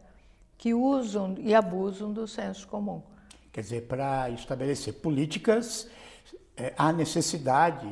que 0.57 0.73
usam 0.73 1.35
e 1.39 1.53
abusam 1.53 2.13
do 2.13 2.27
senso 2.27 2.67
comum. 2.67 3.01
Quer 3.51 3.61
dizer, 3.61 3.81
para 3.87 4.29
estabelecer 4.29 4.93
políticas, 4.95 5.89
é, 6.57 6.74
há 6.77 6.91
necessidade, 6.93 7.88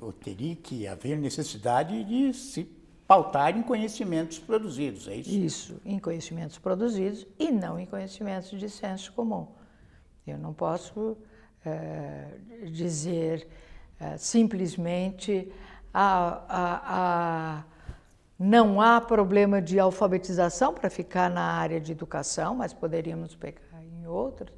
ou 0.00 0.12
teria 0.12 0.56
que 0.56 0.86
haver 0.86 1.18
necessidade 1.18 2.02
de 2.04 2.34
se 2.34 2.64
pautar 3.06 3.56
em 3.56 3.62
conhecimentos 3.62 4.38
produzidos, 4.38 5.08
é 5.08 5.16
isso? 5.16 5.30
Isso, 5.30 5.80
em 5.84 5.98
conhecimentos 5.98 6.58
produzidos 6.58 7.26
e 7.38 7.50
não 7.50 7.78
em 7.78 7.86
conhecimentos 7.86 8.50
de 8.50 8.68
senso 8.68 9.12
comum. 9.12 9.46
Eu 10.26 10.36
não 10.36 10.52
posso 10.52 11.16
é, 11.64 12.28
dizer 12.70 13.48
é, 13.98 14.16
simplesmente 14.18 15.50
a, 15.92 16.44
a, 16.48 16.82
a, 16.84 17.64
não 18.38 18.80
há 18.80 19.00
problema 19.00 19.62
de 19.62 19.80
alfabetização 19.80 20.74
para 20.74 20.90
ficar 20.90 21.30
na 21.30 21.42
área 21.42 21.80
de 21.80 21.92
educação, 21.92 22.54
mas 22.54 22.72
poderíamos 22.74 23.34
pegar 23.34 23.82
em 23.82 24.06
outros. 24.06 24.52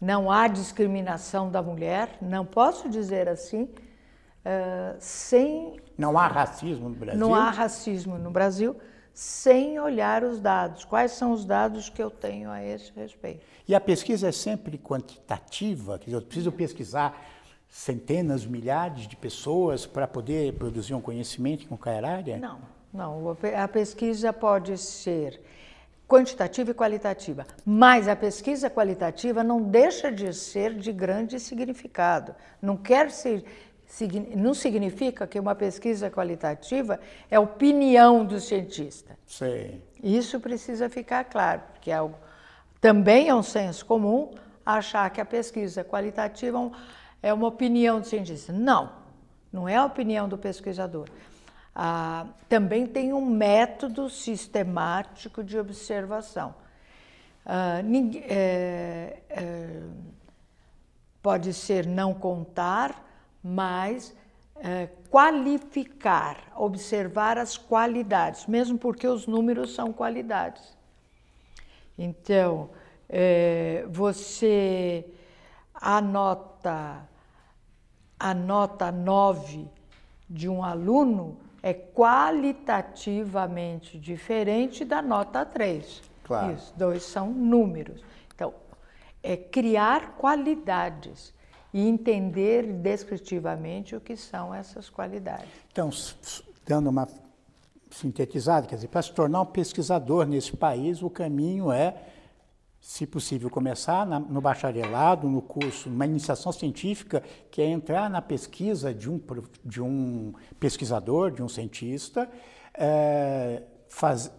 Não 0.00 0.30
há 0.30 0.48
discriminação 0.48 1.50
da 1.50 1.60
mulher, 1.60 2.16
não 2.22 2.46
posso 2.46 2.88
dizer 2.88 3.28
assim 3.28 3.64
uh, 3.64 4.96
sem. 4.98 5.78
Não 5.98 6.18
há 6.18 6.26
racismo 6.26 6.88
no 6.88 6.94
Brasil? 6.94 7.20
Não 7.20 7.34
há 7.34 7.50
racismo 7.50 8.18
no 8.18 8.30
Brasil 8.30 8.76
sem 9.12 9.78
olhar 9.78 10.24
os 10.24 10.40
dados. 10.40 10.84
Quais 10.84 11.12
são 11.12 11.32
os 11.32 11.44
dados 11.44 11.90
que 11.90 12.02
eu 12.02 12.10
tenho 12.10 12.50
a 12.50 12.64
esse 12.64 12.90
respeito? 12.92 13.44
E 13.68 13.74
a 13.74 13.80
pesquisa 13.80 14.28
é 14.28 14.32
sempre 14.32 14.78
quantitativa? 14.78 15.98
Quer 15.98 16.06
dizer, 16.06 16.16
eu 16.16 16.22
preciso 16.22 16.52
pesquisar 16.52 17.20
centenas, 17.68 18.46
milhares 18.46 19.06
de 19.06 19.16
pessoas 19.16 19.86
para 19.86 20.06
poder 20.06 20.54
produzir 20.54 20.94
um 20.94 21.00
conhecimento 21.00 21.66
com 21.68 21.76
cada 21.76 22.08
área? 22.08 22.38
Não, 22.38 22.60
não. 22.92 23.36
A 23.56 23.68
pesquisa 23.68 24.32
pode 24.32 24.78
ser 24.78 25.40
quantitativa 26.10 26.72
e 26.72 26.74
qualitativa, 26.74 27.46
mas 27.64 28.08
a 28.08 28.16
pesquisa 28.16 28.68
qualitativa 28.68 29.44
não 29.44 29.62
deixa 29.62 30.10
de 30.10 30.34
ser 30.34 30.74
de 30.74 30.92
grande 30.92 31.38
significado. 31.38 32.34
Não 32.60 32.76
quer 32.76 33.12
ser 33.12 33.44
não 34.36 34.54
significa 34.54 35.26
que 35.26 35.38
uma 35.38 35.52
pesquisa 35.52 36.08
qualitativa 36.08 37.00
é 37.28 37.38
opinião 37.40 38.24
do 38.24 38.38
cientista. 38.38 39.18
Sim. 39.26 39.82
Isso 40.00 40.38
precisa 40.38 40.88
ficar 40.88 41.24
claro, 41.24 41.60
porque 41.72 41.90
é 41.90 41.94
algo, 41.94 42.16
também 42.80 43.28
é 43.28 43.34
um 43.34 43.42
senso 43.42 43.84
comum 43.84 44.30
achar 44.64 45.10
que 45.10 45.20
a 45.20 45.24
pesquisa 45.24 45.82
qualitativa 45.82 46.70
é 47.20 47.34
uma 47.34 47.48
opinião 47.48 47.98
do 47.98 48.06
cientista. 48.06 48.52
Não, 48.52 48.92
não 49.52 49.68
é 49.68 49.74
a 49.74 49.84
opinião 49.84 50.28
do 50.28 50.38
pesquisador. 50.38 51.08
Ah, 51.82 52.26
também 52.46 52.86
tem 52.86 53.14
um 53.14 53.24
método 53.24 54.10
sistemático 54.10 55.42
de 55.42 55.58
observação. 55.58 56.54
Ah, 57.42 57.80
ninguém, 57.80 58.22
é, 58.28 59.22
é, 59.30 59.80
pode 61.22 61.54
ser 61.54 61.86
não 61.86 62.12
contar, 62.12 63.02
mas 63.42 64.14
é, 64.56 64.90
qualificar, 65.08 66.52
observar 66.54 67.38
as 67.38 67.56
qualidades, 67.56 68.46
mesmo 68.46 68.76
porque 68.76 69.08
os 69.08 69.26
números 69.26 69.74
são 69.74 69.90
qualidades. 69.90 70.76
Então, 71.96 72.68
você 73.90 75.06
anota 75.74 77.08
a 78.18 78.34
nota 78.34 78.92
9 78.92 79.66
de 80.28 80.46
um 80.46 80.62
aluno 80.62 81.38
é 81.62 81.74
qualitativamente 81.74 83.98
diferente 83.98 84.82
da 84.84 85.02
nota 85.02 85.44
3. 85.44 86.02
Claro. 86.24 86.54
Isso, 86.54 86.72
dois 86.76 87.02
são 87.02 87.30
números. 87.30 88.02
Então, 88.34 88.54
é 89.22 89.36
criar 89.36 90.16
qualidades 90.16 91.34
e 91.72 91.86
entender 91.86 92.64
descritivamente 92.64 93.94
o 93.94 94.00
que 94.00 94.16
são 94.16 94.52
essas 94.54 94.88
qualidades. 94.88 95.50
Então, 95.70 95.90
dando 96.66 96.88
uma 96.90 97.06
sintetizada, 97.90 98.66
quer 98.66 98.76
dizer, 98.76 98.88
para 98.88 99.02
se 99.02 99.12
tornar 99.12 99.42
um 99.42 99.46
pesquisador 99.46 100.26
nesse 100.26 100.56
país, 100.56 101.02
o 101.02 101.10
caminho 101.10 101.70
é, 101.72 101.94
se 102.80 103.06
possível, 103.06 103.50
começar 103.50 104.06
na, 104.06 104.18
no 104.18 104.40
bacharelado, 104.40 105.28
no 105.28 105.42
curso, 105.42 105.90
numa 105.90 106.06
iniciação 106.06 106.50
científica, 106.50 107.22
que 107.50 107.60
é 107.60 107.66
entrar 107.66 108.08
na 108.08 108.22
pesquisa 108.22 108.94
de 108.94 109.10
um, 109.10 109.20
de 109.64 109.82
um 109.82 110.32
pesquisador, 110.58 111.30
de 111.30 111.42
um 111.42 111.48
cientista, 111.48 112.28
é, 112.74 113.62
faz, 113.88 114.32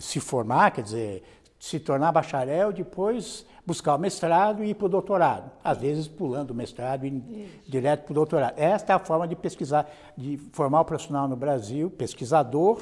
se 0.00 0.18
formar, 0.18 0.72
quer 0.72 0.82
dizer, 0.82 1.22
se 1.58 1.78
tornar 1.78 2.10
bacharel, 2.10 2.72
depois 2.72 3.46
buscar 3.66 3.94
o 3.94 3.98
mestrado 3.98 4.64
e 4.64 4.70
ir 4.70 4.74
para 4.74 4.86
o 4.86 4.88
doutorado. 4.88 5.50
Às 5.62 5.78
vezes 5.78 6.08
pulando 6.08 6.50
o 6.50 6.54
mestrado 6.54 7.06
e 7.06 7.08
Isso. 7.08 7.70
direto 7.70 8.04
para 8.04 8.12
o 8.12 8.14
doutorado. 8.14 8.58
Esta 8.58 8.94
é 8.94 8.96
a 8.96 8.98
forma 8.98 9.28
de 9.28 9.36
pesquisar, 9.36 9.88
de 10.16 10.38
formar 10.52 10.80
o 10.80 10.84
profissional 10.84 11.28
no 11.28 11.36
Brasil, 11.36 11.90
pesquisador, 11.90 12.80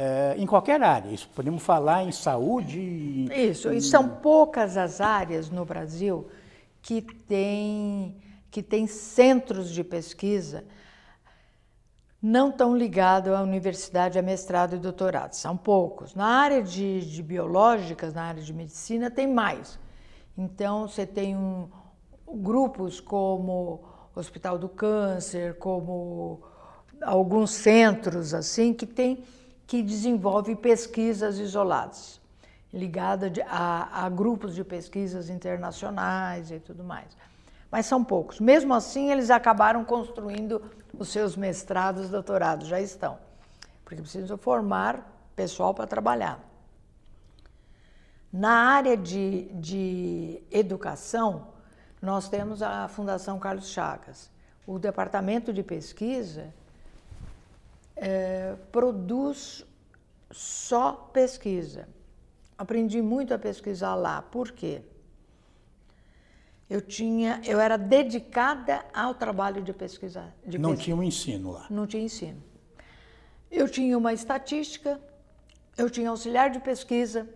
é, 0.00 0.34
em 0.38 0.46
qualquer 0.46 0.82
área. 0.82 1.10
Isso 1.10 1.28
podemos 1.34 1.62
falar 1.62 2.04
em 2.04 2.12
saúde. 2.12 3.28
Isso, 3.30 3.70
e 3.70 3.82
são 3.82 4.08
poucas 4.08 4.78
as 4.78 4.98
áreas 4.98 5.50
no 5.50 5.64
Brasil 5.66 6.26
que 6.80 7.02
têm 7.02 8.16
que 8.50 8.62
tem 8.62 8.86
centros 8.86 9.70
de 9.70 9.84
pesquisa 9.84 10.64
não 12.22 12.50
estão 12.50 12.76
ligados 12.76 13.32
à 13.32 13.40
universidade, 13.40 14.18
a 14.18 14.22
mestrado 14.22 14.76
e 14.76 14.78
doutorado. 14.78 15.32
São 15.32 15.56
poucos. 15.56 16.14
Na 16.14 16.26
área 16.26 16.62
de, 16.62 17.00
de 17.00 17.22
biológicas, 17.22 18.12
na 18.12 18.24
área 18.24 18.42
de 18.42 18.52
medicina, 18.52 19.10
tem 19.10 19.26
mais. 19.26 19.78
Então, 20.36 20.86
você 20.86 21.06
tem 21.06 21.34
um, 21.34 21.68
grupos 22.28 23.00
como 23.00 23.80
Hospital 24.14 24.58
do 24.58 24.68
Câncer, 24.68 25.56
como 25.58 26.42
alguns 27.00 27.52
centros 27.52 28.34
assim 28.34 28.74
que 28.74 28.84
tem 28.84 29.24
que 29.70 29.84
desenvolve 29.84 30.56
pesquisas 30.56 31.38
isoladas, 31.38 32.20
ligada 32.74 33.30
a, 33.46 34.04
a 34.04 34.08
grupos 34.08 34.52
de 34.56 34.64
pesquisas 34.64 35.30
internacionais 35.30 36.50
e 36.50 36.58
tudo 36.58 36.82
mais. 36.82 37.06
Mas 37.70 37.86
são 37.86 38.02
poucos. 38.02 38.40
Mesmo 38.40 38.74
assim, 38.74 39.12
eles 39.12 39.30
acabaram 39.30 39.84
construindo 39.84 40.60
os 40.98 41.08
seus 41.10 41.36
mestrados, 41.36 42.10
doutorados, 42.10 42.66
já 42.66 42.80
estão. 42.80 43.16
Porque 43.84 44.02
precisam 44.02 44.36
formar 44.36 45.08
pessoal 45.36 45.72
para 45.72 45.86
trabalhar. 45.86 46.40
Na 48.32 48.72
área 48.72 48.96
de, 48.96 49.52
de 49.54 50.42
educação, 50.50 51.46
nós 52.02 52.28
temos 52.28 52.60
a 52.60 52.88
Fundação 52.88 53.38
Carlos 53.38 53.68
Chagas. 53.68 54.32
O 54.66 54.80
departamento 54.80 55.52
de 55.52 55.62
pesquisa 55.62 56.52
é, 58.00 58.56
produz 58.72 59.64
só 60.30 60.92
pesquisa. 60.92 61.88
Aprendi 62.56 63.00
muito 63.00 63.32
a 63.32 63.38
pesquisar 63.38 63.94
lá. 63.94 64.20
Por 64.22 64.50
quê? 64.52 64.82
eu 66.70 66.80
tinha, 66.80 67.40
eu 67.44 67.58
era 67.58 67.76
dedicada 67.76 68.84
ao 68.94 69.12
trabalho 69.12 69.60
de 69.60 69.72
pesquisa. 69.72 70.32
De 70.46 70.56
Não 70.56 70.70
pesquisa. 70.70 70.84
tinha 70.84 70.96
um 70.96 71.02
ensino 71.02 71.50
lá? 71.50 71.66
Não 71.68 71.84
tinha 71.84 72.04
ensino. 72.04 72.40
Eu 73.50 73.68
tinha 73.68 73.98
uma 73.98 74.12
estatística, 74.12 75.00
eu 75.76 75.90
tinha 75.90 76.08
auxiliar 76.08 76.48
de 76.48 76.60
pesquisa, 76.60 77.28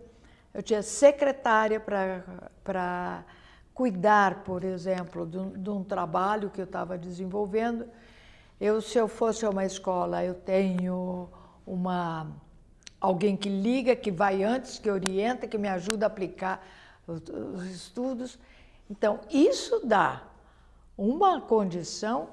eu 0.53 0.63
tinha 0.63 0.81
secretária 0.81 1.81
para 1.81 3.25
cuidar, 3.73 4.45
por 4.45 4.63
exemplo, 4.63 5.25
de 5.25 5.37
um, 5.37 5.49
de 5.49 5.69
um 5.69 5.83
trabalho 5.83 6.49
que 6.49 6.61
eu 6.61 6.65
estava 6.65 6.97
desenvolvendo. 6.97 7.85
Eu, 8.59 8.81
se 8.81 8.97
eu 8.97 9.07
fosse 9.07 9.45
a 9.45 9.49
uma 9.49 9.65
escola, 9.65 10.23
eu 10.23 10.33
tenho 10.33 11.29
uma 11.65 12.27
alguém 12.99 13.35
que 13.35 13.49
liga, 13.49 13.95
que 13.95 14.11
vai 14.11 14.43
antes, 14.43 14.79
que 14.79 14.89
orienta, 14.89 15.47
que 15.47 15.57
me 15.57 15.67
ajuda 15.67 16.05
a 16.05 16.07
aplicar 16.07 16.65
os, 17.07 17.21
os 17.29 17.65
estudos. 17.65 18.39
Então, 18.89 19.19
isso 19.29 19.85
dá 19.85 20.23
uma 20.97 21.41
condição 21.41 22.29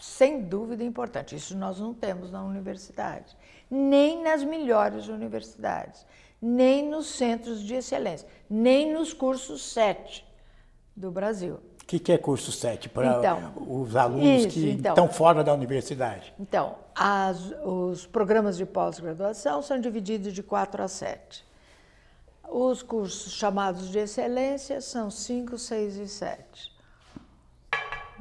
sem 0.00 0.42
dúvida 0.42 0.82
importante. 0.82 1.36
Isso 1.36 1.56
nós 1.56 1.78
não 1.78 1.94
temos 1.94 2.30
na 2.30 2.42
universidade, 2.42 3.36
nem 3.70 4.22
nas 4.22 4.42
melhores 4.42 5.08
universidades, 5.08 6.06
nem 6.40 6.88
nos 6.88 7.06
centros 7.06 7.62
de 7.62 7.74
excelência, 7.74 8.28
nem 8.48 8.92
nos 8.92 9.12
cursos 9.12 9.62
7 9.72 10.26
do 10.94 11.10
Brasil. 11.10 11.58
O 11.86 11.88
que, 11.88 12.00
que, 12.00 12.10
é 12.10 12.18
curso 12.18 12.50
7 12.50 12.88
para 12.88 13.18
então, 13.18 13.52
os 13.64 13.94
alunos 13.94 14.40
isso, 14.40 14.48
que 14.48 14.70
então, 14.70 14.90
estão 14.90 15.08
fora 15.08 15.44
da 15.44 15.54
universidade? 15.54 16.34
Então, 16.36 16.74
as, 16.92 17.38
os 17.64 18.04
programas 18.04 18.56
de 18.56 18.66
pós-graduação 18.66 19.62
são 19.62 19.80
divididos 19.80 20.32
de 20.32 20.42
4 20.42 20.82
a 20.82 20.88
7. 20.88 21.44
Os 22.50 22.82
cursos 22.82 23.32
chamados 23.34 23.88
de 23.88 24.00
excelência 24.00 24.80
são 24.80 25.12
5, 25.12 25.56
6 25.56 25.96
e 25.98 26.08
7. 26.08 26.72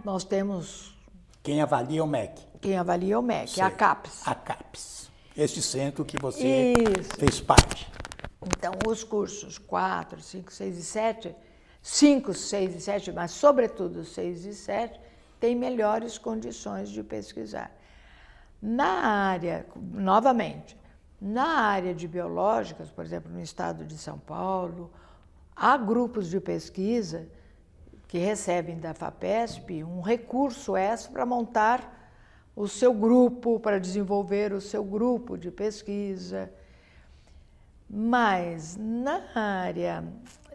Nós 0.04 0.24
temos. 0.24 0.96
Quem 1.42 1.60
avalia 1.60 2.02
é 2.02 2.04
o 2.04 2.08
MEC? 2.08 2.44
Quem 2.62 2.78
avalia 2.78 3.16
é 3.16 3.18
o 3.18 3.24
MEC, 3.24 3.50
Sei. 3.50 3.64
a 3.64 3.72
CAPES. 3.72 4.28
A 4.28 4.36
CAPES. 4.36 5.10
Esse 5.36 5.64
centro 5.64 6.06
que 6.06 6.22
você 6.22 6.74
Isso. 7.00 7.16
fez 7.18 7.42
parte. 7.42 7.92
Então, 8.46 8.74
os 8.88 9.04
cursos 9.04 9.58
4, 9.58 10.22
5, 10.22 10.54
6 10.54 10.78
e 10.78 10.84
7, 10.84 11.36
5, 11.86 12.34
6 12.34 12.76
e 12.78 12.82
7, 12.82 13.12
mas 13.12 13.30
sobretudo 13.30 14.04
6 14.04 14.46
e 14.46 14.54
7, 14.56 15.00
têm 15.40 15.56
melhores 15.56 16.18
condições 16.18 16.90
de 16.90 17.04
pesquisar. 17.04 17.72
Na 18.60 19.06
área, 19.30 19.68
novamente, 19.94 20.76
na 21.22 21.46
área 21.46 21.94
de 21.94 22.08
biológicas, 22.08 22.90
por 22.90 23.06
exemplo, 23.06 23.32
no 23.32 23.40
estado 23.40 23.86
de 23.86 24.00
São 24.00 24.18
Paulo, 24.18 24.92
há 25.56 25.78
grupos 25.78 26.28
de 26.28 26.40
pesquisa 26.40 27.28
que 28.08 28.18
recebem 28.18 28.80
da 28.80 28.96
FAPESP 28.96 29.84
um 29.84 30.02
recurso 30.02 30.76
extra 30.76 31.12
para 31.12 31.24
montar 31.24 32.10
o 32.56 32.68
seu 32.68 32.96
grupo, 32.96 33.60
para 33.60 33.80
desenvolver 33.80 34.54
o 34.54 34.60
seu 34.60 34.84
grupo 34.84 35.38
de 35.38 35.52
pesquisa. 35.52 36.52
Mas 37.88 38.76
na 38.76 39.22
área 39.36 40.04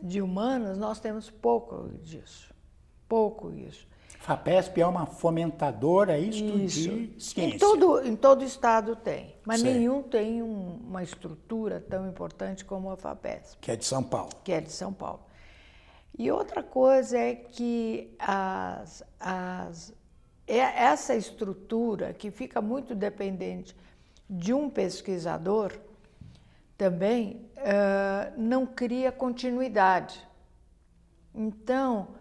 de 0.02 0.20
humanas 0.20 0.78
nós 0.78 1.00
temos 1.00 1.30
pouco 1.30 1.90
disso, 2.02 2.52
pouco 3.08 3.52
isso. 3.52 3.88
FAPESP 4.20 4.82
é 4.82 4.86
uma 4.86 5.06
fomentadora 5.06 6.18
isso, 6.18 6.44
isso. 6.44 6.90
de 6.90 7.22
ciência. 7.22 7.42
Em 7.42 7.58
todo, 7.58 8.06
em 8.06 8.14
todo 8.14 8.44
estado 8.44 8.94
tem, 8.94 9.34
mas 9.46 9.60
certo. 9.60 9.74
nenhum 9.74 10.02
tem 10.02 10.42
um, 10.42 10.78
uma 10.86 11.02
estrutura 11.02 11.80
tão 11.80 12.06
importante 12.06 12.64
como 12.64 12.90
a 12.90 12.96
FAPESP. 12.96 13.58
Que 13.60 13.72
é 13.72 13.76
de 13.76 13.84
São 13.84 14.02
Paulo. 14.02 14.30
Que 14.44 14.52
é 14.52 14.60
de 14.60 14.70
São 14.70 14.92
Paulo. 14.92 15.20
E 16.18 16.30
outra 16.30 16.62
coisa 16.62 17.18
é 17.18 17.34
que 17.34 18.14
as, 18.18 19.02
as, 19.18 19.94
é 20.46 20.58
essa 20.58 21.14
estrutura, 21.14 22.12
que 22.12 22.30
fica 22.30 22.60
muito 22.60 22.94
dependente 22.94 23.74
de 24.28 24.52
um 24.52 24.68
pesquisador, 24.68 25.72
também 26.80 27.46
uh, 27.58 28.40
não 28.40 28.64
cria 28.64 29.12
continuidade. 29.12 30.26
Então, 31.34 32.14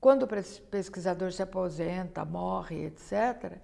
quando 0.00 0.22
o 0.22 0.28
pesquisador 0.70 1.32
se 1.32 1.42
aposenta, 1.42 2.24
morre, 2.24 2.84
etc., 2.84 3.58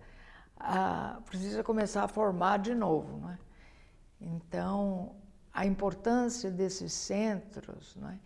ah, 0.59 1.21
precisa 1.25 1.63
começar 1.63 2.03
a 2.03 2.09
formar 2.09 2.59
de 2.59 2.75
novo. 2.75 3.17
Não 3.19 3.31
é? 3.31 3.39
Então, 4.21 5.15
a 5.53 5.65
importância 5.65 6.51
desses 6.51 6.93
centros. 6.93 7.95
Não 7.95 8.11
é? 8.11 8.19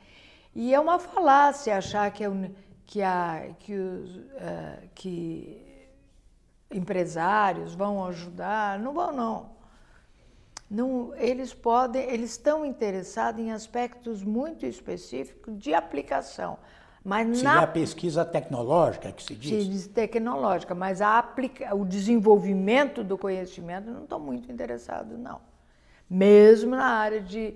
E 0.55 0.73
é 0.73 0.81
uma 0.81 0.99
falácia 0.99 1.77
achar 1.77 2.11
que, 2.11 2.25
é 2.25 2.31
que, 2.87 3.03
a, 3.03 3.51
que, 3.59 3.75
os, 3.75 4.16
uh, 4.16 4.88
que 4.94 5.92
empresários 6.71 7.75
vão 7.75 8.07
ajudar. 8.07 8.79
Não 8.79 8.94
vão, 8.94 9.12
não. 9.12 9.58
Não. 10.70 11.14
Eles 11.16 11.54
podem, 11.54 12.02
eles 12.11 12.33
estão 12.33 12.64
interessados 12.64 13.40
em 13.40 13.52
aspectos 13.52 14.22
muito 14.22 14.66
específicos 14.66 15.59
de 15.59 15.74
aplicação. 15.74 16.59
Mas 17.04 17.38
Seria 17.38 17.54
na... 17.54 17.62
a 17.62 17.66
pesquisa 17.66 18.24
tecnológica 18.24 19.11
que 19.12 19.22
se 19.22 19.35
diz? 19.35 19.64
Se 19.64 19.70
diz 19.70 19.87
tecnológica, 19.87 20.74
mas 20.74 21.00
a 21.00 21.18
aplica... 21.18 21.74
o 21.74 21.85
desenvolvimento 21.85 23.02
do 23.02 23.16
conhecimento 23.16 23.90
não 23.90 24.02
estou 24.02 24.18
muito 24.18 24.50
interessado, 24.50 25.16
não. 25.16 25.40
Mesmo 26.11 26.72
na 26.72 26.85
área 26.85 27.20
de, 27.20 27.54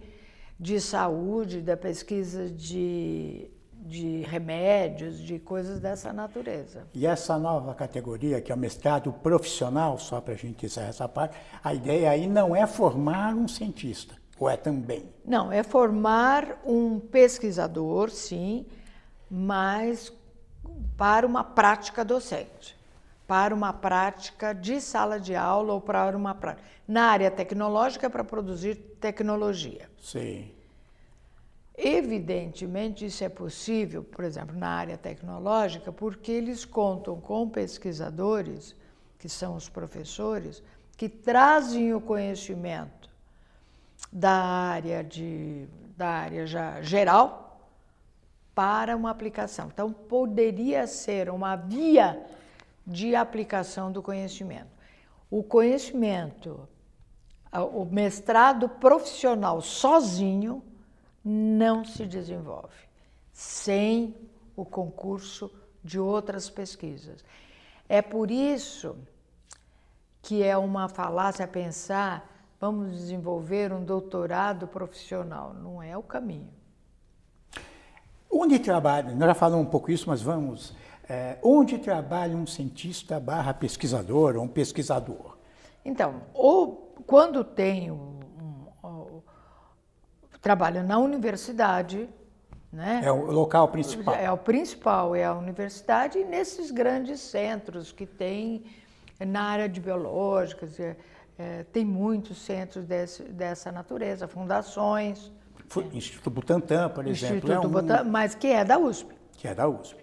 de 0.59 0.81
saúde, 0.81 1.61
da 1.61 1.77
pesquisa 1.77 2.49
de, 2.49 3.51
de 3.85 4.23
remédios, 4.23 5.19
de 5.19 5.39
coisas 5.39 5.81
dessa 5.81 6.13
natureza. 6.13 6.87
E 6.95 7.07
essa 7.07 7.37
nova 7.37 7.75
categoria, 7.75 8.41
que 8.41 8.53
é 8.53 8.55
o 8.55 8.59
mestrado 8.59 9.13
profissional, 9.13 9.99
só 9.99 10.21
para 10.21 10.35
a 10.35 10.37
gente 10.37 10.65
encerrar 10.65 10.89
essa 10.89 11.09
parte, 11.09 11.37
a 11.63 11.75
ideia 11.75 12.11
aí 12.11 12.27
não 12.27 12.55
é 12.55 12.67
formar 12.67 13.35
um 13.35 13.49
cientista. 13.49 14.15
Ou 14.39 14.49
é 14.49 14.57
também? 14.57 15.05
Não, 15.25 15.53
é 15.53 15.63
formar 15.63 16.61
um 16.65 16.99
pesquisador, 16.99 18.11
sim, 18.11 18.67
mas 19.31 20.13
para 20.97 21.27
uma 21.27 21.45
prática 21.45 22.05
docente, 22.05 22.77
para 23.27 23.55
uma 23.55 23.73
prática 23.73 24.53
de 24.53 24.81
sala 24.81 25.19
de 25.19 25.35
aula 25.35 25.75
ou 25.75 25.81
para 25.81 26.17
uma 26.17 26.35
prática. 26.35 26.67
Na 26.87 27.05
área 27.05 27.31
tecnológica, 27.31 28.11
para 28.11 28.25
produzir 28.25 28.75
tecnologia. 29.01 29.89
Sim. 30.01 30.51
Evidentemente, 31.85 33.07
isso 33.07 33.25
é 33.25 33.29
possível, 33.29 34.05
por 34.05 34.25
exemplo, 34.25 34.57
na 34.57 34.69
área 34.69 34.97
tecnológica, 34.97 35.91
porque 35.91 36.31
eles 36.31 36.65
contam 36.65 37.21
com 37.21 37.49
pesquisadores, 37.49 38.77
que 39.19 39.29
são 39.29 39.57
os 39.57 39.69
professores, 39.69 40.63
que 40.97 41.09
trazem 41.09 41.93
o 41.93 42.01
conhecimento 42.01 43.11
da 44.13 44.31
área, 44.31 45.03
de, 45.03 45.67
da 45.97 46.09
área 46.09 46.47
já 46.47 46.81
geral 46.83 47.61
para 48.55 48.97
uma 48.97 49.11
aplicação. 49.11 49.69
Então, 49.73 49.93
poderia 49.93 50.87
ser 50.87 51.31
uma 51.31 51.57
via 51.57 52.25
de 52.87 53.17
aplicação 53.17 53.91
do 53.91 54.01
conhecimento. 54.01 54.71
O 55.29 55.43
conhecimento, 55.43 56.69
o 57.53 57.85
mestrado 57.87 58.69
profissional 58.69 59.61
sozinho, 59.61 60.63
não 61.25 61.85
se 61.85 62.07
desenvolve 62.07 62.75
sem 63.33 64.15
o 64.57 64.65
concurso 64.65 65.51
de 65.83 65.99
outras 65.99 66.51
pesquisas. 66.51 67.25
É 67.89 68.03
por 68.03 68.31
isso 68.31 68.97
que 70.21 70.43
é 70.43 70.57
uma 70.57 70.89
falácia 70.89 71.47
pensar 71.47 72.33
vamos 72.63 72.93
desenvolver 72.93 73.73
um 73.73 73.85
doutorado 73.85 74.69
profissional. 74.69 75.53
Não 75.53 75.83
é 75.83 75.99
o 75.99 76.03
caminho. 76.03 76.49
Onde 78.31 78.57
trabalha, 78.61 79.13
nós 79.17 79.27
já 79.27 79.35
falamos 79.35 79.67
um 79.67 79.69
pouco 79.69 79.91
isso, 79.91 80.09
mas 80.09 80.23
vamos. 80.23 80.73
É, 81.09 81.39
onde 81.43 81.77
trabalha 81.77 82.37
um 82.37 82.47
cientista 82.47 83.19
barra 83.19 83.53
pesquisador 83.53 84.37
ou 84.37 84.45
um 84.45 84.49
pesquisador? 84.49 85.37
Então, 85.85 86.23
ou 86.33 86.95
quando 87.05 87.43
tem 87.43 87.91
um, 87.91 88.21
trabalha 90.43 90.83
na 90.83 90.99
universidade, 90.99 92.09
né? 92.73 93.01
É 93.05 93.13
o 93.13 93.31
local 93.31 93.69
principal. 93.69 94.15
É 94.15 94.31
o 94.31 94.37
principal, 94.37 95.15
é 95.15 95.25
a 95.25 95.33
universidade 95.33 96.19
e 96.19 96.25
nesses 96.25 96.73
grandes 96.73 97.21
centros 97.21 97.93
que 97.93 98.05
tem 98.05 98.65
na 99.21 99.43
área 99.43 99.69
de 99.69 99.81
biológicas, 99.81 100.81
é, 100.81 100.97
é, 101.39 101.65
tem 101.73 101.85
muitos 101.85 102.39
centros 102.39 102.85
desse, 102.85 103.23
dessa 103.23 103.71
natureza, 103.71 104.27
fundações. 104.27 105.31
Instituto 105.93 106.29
Butantan, 106.29 106.91
por 106.91 107.07
exemplo. 107.07 107.37
Instituto 107.37 107.53
é 107.53 107.61
um... 107.61 107.71
Butantan, 107.71 108.05
mas 108.05 108.35
que 108.35 108.49
é 108.49 108.65
da 108.65 108.79
USP. 108.79 109.15
Que 109.37 109.49
é 109.49 109.55
da 109.55 109.69
USP. 109.69 110.03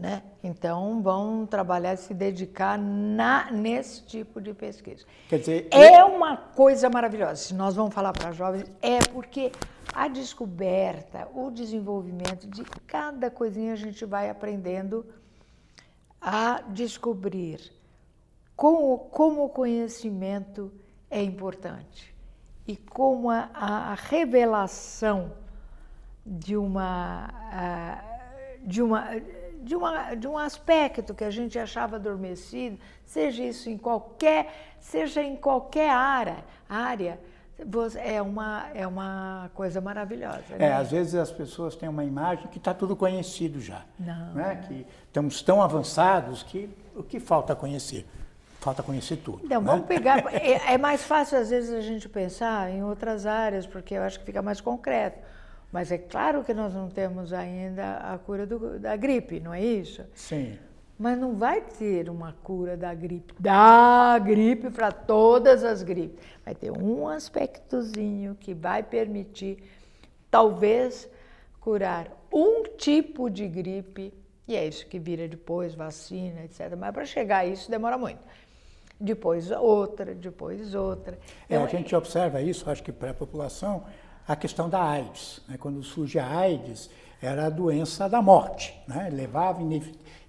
Né? 0.00 0.22
Então, 0.42 1.02
vão 1.02 1.44
trabalhar, 1.44 1.94
se 1.98 2.14
dedicar 2.14 2.78
na, 2.78 3.50
nesse 3.52 4.02
tipo 4.02 4.40
de 4.40 4.54
pesquisa. 4.54 5.04
Quer 5.28 5.40
dizer, 5.40 5.68
é 5.70 6.02
uma 6.02 6.38
coisa 6.38 6.88
maravilhosa. 6.88 7.36
Se 7.36 7.52
nós 7.52 7.76
vamos 7.76 7.92
falar 7.92 8.14
para 8.14 8.32
jovens, 8.32 8.64
é 8.80 8.98
porque 9.12 9.52
a 9.92 10.08
descoberta, 10.08 11.28
o 11.34 11.50
desenvolvimento 11.50 12.46
de 12.46 12.64
cada 12.86 13.30
coisinha 13.30 13.74
a 13.74 13.76
gente 13.76 14.06
vai 14.06 14.30
aprendendo 14.30 15.04
a 16.18 16.62
descobrir 16.68 17.60
como, 18.56 18.98
como 19.10 19.44
o 19.44 19.48
conhecimento 19.50 20.72
é 21.10 21.22
importante 21.22 22.14
e 22.66 22.74
como 22.74 23.28
a, 23.28 23.50
a 23.52 23.94
revelação 23.94 25.30
de 26.24 26.56
uma, 26.56 27.28
de 28.62 28.80
uma 28.80 29.06
de, 29.62 29.76
uma, 29.76 30.14
de 30.14 30.26
um 30.26 30.36
aspecto 30.36 31.14
que 31.14 31.24
a 31.24 31.30
gente 31.30 31.58
achava 31.58 31.96
adormecido, 31.96 32.78
seja 33.04 33.42
isso 33.44 33.68
em 33.68 33.78
qualquer, 33.78 34.76
seja 34.80 35.22
em 35.22 35.36
qualquer 35.36 35.90
área, 35.90 36.44
área 36.68 37.18
é 38.02 38.22
uma, 38.22 38.66
é 38.74 38.86
uma 38.86 39.50
coisa 39.54 39.80
maravilhosa. 39.80 40.42
É, 40.50 40.58
né? 40.58 40.72
às 40.72 40.90
vezes 40.90 41.14
as 41.14 41.30
pessoas 41.30 41.76
têm 41.76 41.88
uma 41.88 42.04
imagem 42.04 42.46
que 42.48 42.58
está 42.58 42.72
tudo 42.72 42.96
conhecido 42.96 43.60
já. 43.60 43.82
Não. 43.98 44.34
Né? 44.34 44.64
Que 44.66 44.86
estamos 45.06 45.42
tão 45.42 45.62
avançados 45.62 46.42
que 46.42 46.70
o 46.96 47.02
que 47.02 47.20
falta 47.20 47.54
conhecer? 47.54 48.06
Falta 48.60 48.82
conhecer 48.82 49.16
tudo. 49.16 49.40
Então, 49.44 49.60
né? 49.60 49.66
vamos 49.66 49.86
pegar. 49.86 50.24
é, 50.34 50.74
é 50.74 50.78
mais 50.78 51.02
fácil, 51.02 51.38
às 51.38 51.50
vezes, 51.50 51.72
a 51.72 51.80
gente 51.80 52.08
pensar 52.08 52.70
em 52.70 52.82
outras 52.82 53.26
áreas, 53.26 53.66
porque 53.66 53.94
eu 53.94 54.02
acho 54.02 54.18
que 54.20 54.26
fica 54.26 54.42
mais 54.42 54.60
concreto. 54.60 55.18
Mas 55.72 55.92
é 55.92 55.98
claro 55.98 56.42
que 56.42 56.52
nós 56.52 56.74
não 56.74 56.88
temos 56.88 57.32
ainda 57.32 57.98
a 57.98 58.18
cura 58.18 58.46
do, 58.46 58.78
da 58.78 58.96
gripe, 58.96 59.38
não 59.38 59.54
é 59.54 59.62
isso? 59.62 60.04
Sim. 60.14 60.58
Mas 60.98 61.18
não 61.18 61.34
vai 61.34 61.62
ter 61.62 62.10
uma 62.10 62.34
cura 62.42 62.76
da 62.76 62.92
gripe, 62.92 63.32
da 63.38 64.18
gripe 64.18 64.68
para 64.70 64.92
todas 64.92 65.64
as 65.64 65.82
gripes. 65.82 66.22
Vai 66.44 66.54
ter 66.54 66.70
um 66.70 67.08
aspectozinho 67.08 68.36
que 68.38 68.52
vai 68.52 68.82
permitir, 68.82 69.62
talvez, 70.30 71.08
curar 71.60 72.08
um 72.32 72.64
tipo 72.76 73.30
de 73.30 73.46
gripe, 73.46 74.12
e 74.46 74.56
é 74.56 74.66
isso 74.66 74.86
que 74.86 74.98
vira 74.98 75.28
depois, 75.28 75.74
vacina, 75.74 76.44
etc. 76.44 76.74
Mas 76.76 76.92
para 76.92 77.04
chegar 77.06 77.38
a 77.38 77.46
isso 77.46 77.70
demora 77.70 77.96
muito. 77.96 78.20
Depois 79.00 79.50
outra, 79.50 80.14
depois 80.14 80.74
outra. 80.74 81.18
É, 81.48 81.56
a 81.56 81.66
gente 81.66 81.94
observa 81.96 82.42
isso, 82.42 82.68
acho 82.68 82.82
que 82.82 82.92
para 82.92 83.12
a 83.12 83.14
população, 83.14 83.84
a 84.26 84.36
questão 84.36 84.68
da 84.68 84.82
AIDS. 84.82 85.40
Né? 85.48 85.56
Quando 85.58 85.82
surge 85.82 86.18
a 86.18 86.26
AIDS, 86.26 86.90
era 87.20 87.46
a 87.46 87.50
doença 87.50 88.08
da 88.08 88.22
morte, 88.22 88.74
né? 88.88 89.10
levava 89.12 89.60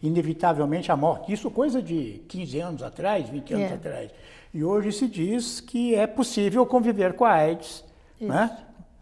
inevitavelmente 0.01 0.91
à 0.91 0.95
morte. 0.95 1.31
Isso 1.31 1.49
coisa 1.49 1.81
de 1.81 2.21
15 2.27 2.59
anos 2.59 2.83
atrás, 2.83 3.29
20 3.29 3.53
anos 3.53 3.71
é. 3.71 3.73
atrás. 3.73 4.11
E 4.53 4.63
hoje 4.63 4.91
se 4.91 5.07
diz 5.07 5.61
que 5.61 5.95
é 5.95 6.05
possível 6.05 6.65
conviver 6.65 7.13
com 7.13 7.23
a 7.23 7.31
AIDS. 7.31 7.83
Né? 8.19 8.57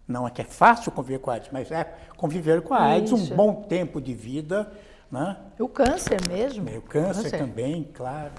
Não 0.07 0.27
é 0.27 0.31
que 0.31 0.41
é 0.41 0.45
fácil 0.45 0.91
conviver 0.91 1.19
com 1.19 1.31
a 1.31 1.33
AIDS, 1.35 1.49
mas 1.51 1.71
é 1.71 1.83
conviver 2.15 2.61
com 2.61 2.73
a 2.73 2.83
AIDS 2.83 3.11
Isso. 3.11 3.33
um 3.33 3.35
bom 3.35 3.53
tempo 3.63 3.99
de 3.99 4.13
vida. 4.13 4.71
Né? 5.11 5.35
O 5.57 5.67
câncer 5.67 6.19
mesmo. 6.27 6.69
O 6.77 6.81
câncer, 6.81 7.23
câncer 7.23 7.37
também, 7.37 7.89
claro. 7.93 8.31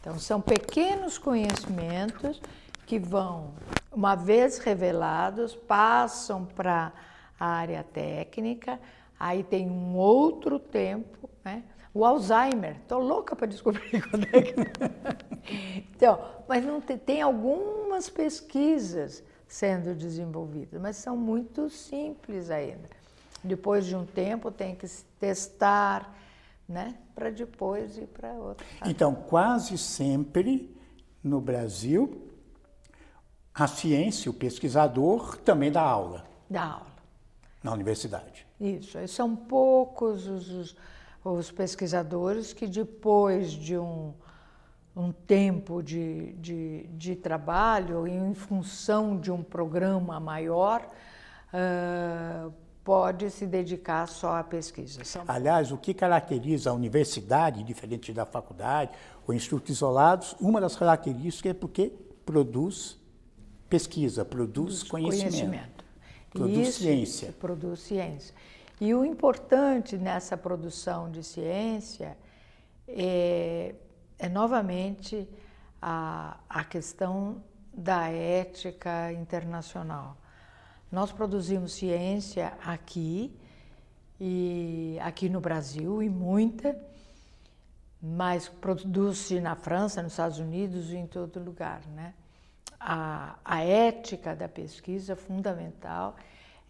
Então, 0.00 0.18
são 0.18 0.40
pequenos 0.40 1.16
conhecimentos 1.16 2.40
que 2.88 2.98
vão, 2.98 3.52
uma 3.92 4.14
vez 4.14 4.56
revelados, 4.56 5.54
passam 5.54 6.46
para 6.46 6.90
a 7.38 7.46
área 7.46 7.84
técnica, 7.84 8.80
aí 9.20 9.44
tem 9.44 9.68
um 9.68 9.94
outro 9.94 10.58
tempo, 10.58 11.28
né? 11.44 11.64
O 11.92 12.02
Alzheimer, 12.02 12.76
estou 12.76 13.00
louca 13.00 13.36
para 13.36 13.46
descobrir 13.46 14.00
quando 14.08 14.24
é 14.32 14.40
que. 14.40 14.54
então, 15.94 16.18
mas 16.48 16.64
não 16.64 16.80
tem, 16.80 16.96
tem 16.96 17.20
algumas 17.20 18.08
pesquisas 18.08 19.22
sendo 19.46 19.94
desenvolvidas, 19.94 20.80
mas 20.80 20.96
são 20.96 21.14
muito 21.14 21.68
simples 21.68 22.50
ainda. 22.50 22.88
Depois 23.44 23.84
de 23.84 23.94
um 23.94 24.06
tempo 24.06 24.50
tem 24.50 24.74
que 24.74 24.86
testar, 25.20 26.16
né, 26.66 26.94
para 27.14 27.28
depois 27.28 27.98
ir 27.98 28.06
para 28.06 28.32
outra. 28.32 28.66
Então, 28.86 29.14
quase 29.14 29.76
sempre 29.76 30.74
no 31.22 31.38
Brasil 31.38 32.27
a 33.58 33.66
ciência, 33.66 34.30
o 34.30 34.34
pesquisador, 34.34 35.36
também 35.38 35.72
dá 35.72 35.82
aula. 35.82 36.24
Dá 36.48 36.62
aula. 36.62 36.86
Na 37.62 37.72
universidade. 37.72 38.46
Isso. 38.60 38.96
São 39.08 39.34
poucos 39.34 40.26
os, 40.28 40.48
os, 40.48 40.76
os 41.24 41.50
pesquisadores 41.50 42.52
que, 42.52 42.68
depois 42.68 43.50
de 43.50 43.76
um, 43.76 44.14
um 44.94 45.10
tempo 45.10 45.82
de, 45.82 46.34
de, 46.34 46.86
de 46.92 47.16
trabalho, 47.16 48.06
em 48.06 48.32
função 48.32 49.18
de 49.18 49.32
um 49.32 49.42
programa 49.42 50.20
maior, 50.20 50.86
uh, 51.52 52.52
pode 52.84 53.28
se 53.30 53.44
dedicar 53.44 54.06
só 54.06 54.36
à 54.36 54.44
pesquisa. 54.44 55.04
São... 55.04 55.24
Aliás, 55.26 55.72
o 55.72 55.76
que 55.76 55.92
caracteriza 55.92 56.70
a 56.70 56.72
universidade, 56.72 57.64
diferente 57.64 58.12
da 58.12 58.24
faculdade 58.24 58.92
ou 59.26 59.34
institutos 59.34 59.70
isolados, 59.70 60.36
uma 60.40 60.60
das 60.60 60.76
características 60.76 61.50
é 61.50 61.54
porque 61.54 61.92
produz 62.24 62.98
pesquisa, 63.68 64.24
produz 64.24 64.82
conhecimento. 64.82 65.30
conhecimento. 65.30 65.84
Produz 66.30 66.68
Isso, 66.68 66.80
ciência. 66.80 67.32
Produz 67.32 67.80
ciência. 67.80 68.34
E 68.80 68.94
o 68.94 69.04
importante 69.04 69.96
nessa 69.96 70.36
produção 70.36 71.10
de 71.10 71.24
ciência 71.24 72.16
é, 72.86 73.74
é 74.18 74.28
novamente 74.28 75.28
a, 75.80 76.38
a 76.48 76.64
questão 76.64 77.42
da 77.72 78.08
ética 78.08 79.12
internacional. 79.12 80.16
Nós 80.90 81.12
produzimos 81.12 81.72
ciência 81.72 82.54
aqui, 82.64 83.36
e 84.20 84.98
aqui 85.00 85.28
no 85.28 85.40
Brasil, 85.40 86.02
e 86.02 86.08
muita, 86.08 86.76
mas 88.00 88.48
produz-se 88.48 89.40
na 89.40 89.54
França, 89.54 90.02
nos 90.02 90.12
Estados 90.12 90.38
Unidos 90.38 90.90
e 90.90 90.96
em 90.96 91.06
todo 91.06 91.38
lugar, 91.40 91.82
né? 91.88 92.14
A, 92.80 93.36
a 93.44 93.62
ética 93.62 94.34
da 94.34 94.48
pesquisa 94.48 95.16
fundamental 95.16 96.16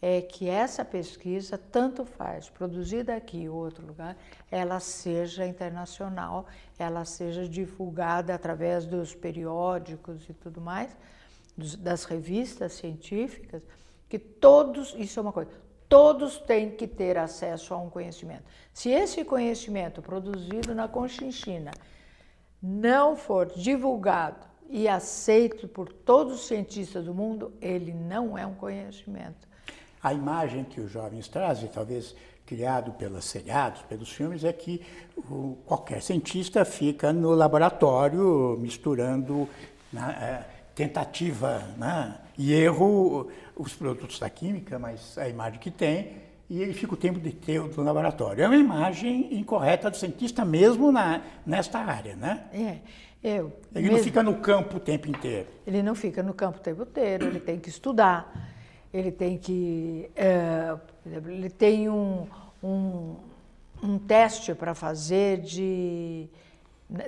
é 0.01 0.23
que 0.23 0.49
essa 0.49 0.85
pesquisa, 0.85 1.59
tanto 1.59 2.05
faz 2.05 2.49
produzida 2.49 3.17
aqui 3.17 3.49
ou 3.49 3.57
outro 3.57 3.85
lugar, 3.85 4.17
ela 4.51 4.79
seja 4.79 5.45
internacional, 5.45 6.47
ela 6.79 7.05
seja 7.05 7.49
divulgada 7.49 8.35
através 8.35 8.87
dos 8.87 9.15
periódicos 9.15 10.29
e 10.29 10.33
tudo 10.33 10.61
mais, 10.61 10.97
dos, 11.57 11.75
das 11.75 12.05
revistas 12.05 12.75
científicas, 12.75 13.63
que 14.09 14.19
todos, 14.19 14.95
isso 14.97 15.19
é 15.19 15.23
uma 15.23 15.33
coisa, 15.33 15.51
todos 15.89 16.39
têm 16.39 16.71
que 16.71 16.87
ter 16.87 17.19
acesso 17.19 17.75
a 17.75 17.79
um 17.79 17.91
conhecimento. 17.91 18.45
Se 18.73 18.91
esse 18.91 19.25
conhecimento 19.25 20.01
produzido 20.01 20.75
na 20.75 20.87
Conchinchina 20.87 21.73
não 22.63 23.17
for 23.17 23.47
divulgado 23.47 24.48
e 24.69 24.87
aceito 24.87 25.67
por 25.67 25.93
todos 25.93 26.35
os 26.35 26.47
cientistas 26.47 27.05
do 27.05 27.15
mundo, 27.15 27.53
ele 27.61 27.93
não 27.93 28.37
é 28.37 28.47
um 28.47 28.55
conhecimento 28.55 29.49
a 30.03 30.13
imagem 30.13 30.65
que 30.65 30.81
os 30.81 30.91
jovens 30.91 31.29
trazem, 31.29 31.69
talvez 31.69 32.15
criado 32.47 32.93
pelos 32.93 33.25
seriados, 33.27 33.83
pelos 33.83 34.11
filmes, 34.11 34.43
é 34.43 34.53
que 34.53 34.81
o, 35.17 35.59
qualquer 35.67 36.01
cientista 36.01 36.65
fica 36.65 37.13
no 37.13 37.35
laboratório 37.35 38.57
misturando 38.59 39.49
né, 39.93 40.17
é, 40.21 40.45
tentativa 40.75 41.63
né, 41.77 42.17
e 42.39 42.55
erro 42.55 43.29
os 43.55 43.75
produtos 43.75 44.19
da 44.19 44.31
química, 44.31 44.79
mas 44.79 45.19
a 45.19 45.29
imagem 45.29 45.59
que 45.59 45.71
tem, 45.71 46.29
e 46.49 46.63
ele 46.63 46.73
fica 46.73 46.95
o 46.95 46.97
tempo 46.97 47.21
de 47.21 47.33
ter 47.33 47.61
no 47.61 47.83
laboratório. 47.83 48.43
É 48.43 48.47
uma 48.47 48.57
imagem 48.57 49.35
incorreta 49.39 49.91
do 49.91 49.97
cientista 49.97 50.43
mesmo 50.45 50.91
na, 50.91 51.21
nesta 51.45 51.81
área, 51.81 52.17
né? 52.17 52.45
É. 52.55 52.79
Eu, 53.23 53.53
ele 53.75 53.83
mesmo, 53.83 53.97
não 53.97 54.05
fica 54.05 54.23
no 54.23 54.37
campo 54.37 54.77
o 54.77 54.81
tempo 54.81 55.09
inteiro. 55.09 55.49
Ele 55.67 55.83
não 55.83 55.95
fica 55.95 56.23
no 56.23 56.33
campo 56.33 56.59
o 56.59 56.61
tempo 56.61 56.83
inteiro, 56.83 57.27
ele 57.27 57.41
tem 57.41 57.59
que 57.59 57.69
estudar 57.69 58.33
ele 58.93 59.13
tem 59.13 59.37
que. 59.37 60.11
É, 60.17 60.77
ele 61.07 61.51
tem 61.51 61.89
um, 61.89 62.27
um, 62.63 63.17
um 63.83 63.99
teste 63.99 64.55
para 64.55 64.75
fazer 64.75 65.39
de. 65.39 66.29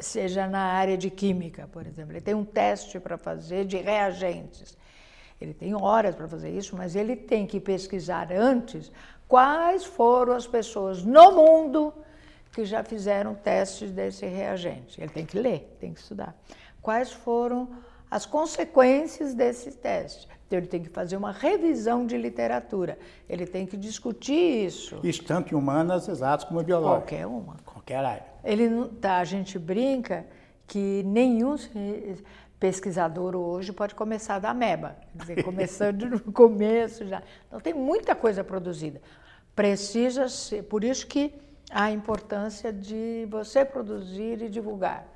seja 0.00 0.46
na 0.46 0.60
área 0.60 0.96
de 0.96 1.10
química, 1.10 1.68
por 1.72 1.86
exemplo. 1.86 2.12
Ele 2.12 2.20
tem 2.20 2.34
um 2.34 2.44
teste 2.44 3.00
para 3.00 3.16
fazer 3.16 3.64
de 3.64 3.78
reagentes. 3.78 4.76
Ele 5.40 5.54
tem 5.54 5.74
horas 5.74 6.14
para 6.14 6.28
fazer 6.28 6.50
isso, 6.50 6.76
mas 6.76 6.94
ele 6.94 7.16
tem 7.16 7.46
que 7.46 7.58
pesquisar 7.58 8.30
antes 8.30 8.92
quais 9.26 9.84
foram 9.84 10.34
as 10.34 10.46
pessoas 10.46 11.02
no 11.02 11.32
mundo 11.32 11.94
que 12.52 12.64
já 12.64 12.82
fizeram 12.82 13.34
testes 13.34 13.90
desse 13.90 14.26
reagente. 14.26 15.00
Ele 15.00 15.10
tem 15.10 15.24
que 15.24 15.38
ler, 15.38 15.76
tem 15.78 15.92
que 15.92 16.00
estudar. 16.00 16.34
Quais 16.82 17.12
foram 17.12 17.68
as 18.10 18.26
consequências 18.26 19.34
desse 19.34 19.72
teste? 19.72 20.28
Então, 20.46 20.58
ele 20.58 20.66
tem 20.66 20.82
que 20.82 20.88
fazer 20.88 21.16
uma 21.16 21.30
revisão 21.30 22.04
de 22.04 22.16
literatura, 22.16 22.98
ele 23.28 23.46
tem 23.46 23.64
que 23.64 23.76
discutir 23.76 24.66
isso. 24.66 24.98
Isso 25.04 25.22
tanto 25.22 25.54
em 25.54 25.56
humanas, 25.56 26.08
exatas 26.08 26.44
como 26.44 26.60
biológicas. 26.60 27.08
Qualquer 27.08 27.26
uma. 27.26 27.56
Qualquer 27.64 28.04
área. 28.04 28.26
Ele 28.42 28.88
tá, 29.00 29.18
a 29.18 29.24
gente 29.24 29.58
brinca 29.60 30.26
que 30.66 31.04
nenhum 31.04 31.54
pesquisador 32.58 33.36
hoje 33.36 33.72
pode 33.72 33.94
começar 33.94 34.40
da 34.40 34.50
ameba, 34.50 34.96
quer 35.12 35.18
dizer, 35.18 35.42
começando 35.44 36.10
no 36.10 36.32
começo 36.32 37.06
já. 37.06 37.22
Então 37.46 37.60
tem 37.60 37.72
muita 37.72 38.16
coisa 38.16 38.42
produzida. 38.42 39.00
Precisa 39.54 40.28
ser, 40.28 40.64
por 40.64 40.82
isso 40.82 41.06
que 41.06 41.32
a 41.70 41.90
importância 41.90 42.72
de 42.72 43.26
você 43.30 43.64
produzir 43.64 44.42
e 44.42 44.48
divulgar. 44.48 45.06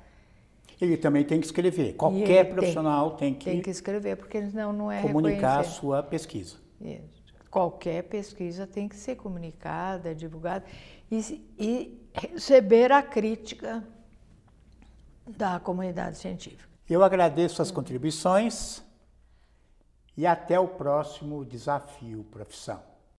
Ele 0.79 0.97
também 0.97 1.23
tem 1.23 1.39
que 1.39 1.45
escrever. 1.45 1.93
Qualquer 1.93 2.49
profissional 2.53 3.11
tem, 3.11 3.33
tem, 3.33 3.39
que 3.39 3.45
tem 3.45 3.61
que 3.61 3.69
escrever, 3.69 4.17
porque 4.17 4.41
senão 4.49 4.73
não 4.73 4.91
é 4.91 5.01
comunicar 5.01 5.59
a 5.59 5.63
sua 5.63 6.03
pesquisa. 6.03 6.57
Isso. 6.81 7.23
Qualquer 7.49 8.03
pesquisa 8.03 8.67
tem 8.67 8.87
que 8.87 8.95
ser 8.95 9.15
comunicada, 9.15 10.13
divulgada 10.13 10.65
e, 11.09 11.45
e 11.57 12.09
receber 12.13 12.91
a 12.91 13.01
crítica 13.01 13.83
da 15.25 15.59
comunidade 15.59 16.17
científica. 16.17 16.69
Eu 16.89 17.03
agradeço 17.03 17.61
as 17.61 17.71
contribuições 17.71 18.83
e 20.17 20.27
até 20.27 20.59
o 20.59 20.67
próximo 20.67 21.45
desafio 21.45 22.23
profissão. 22.25 22.81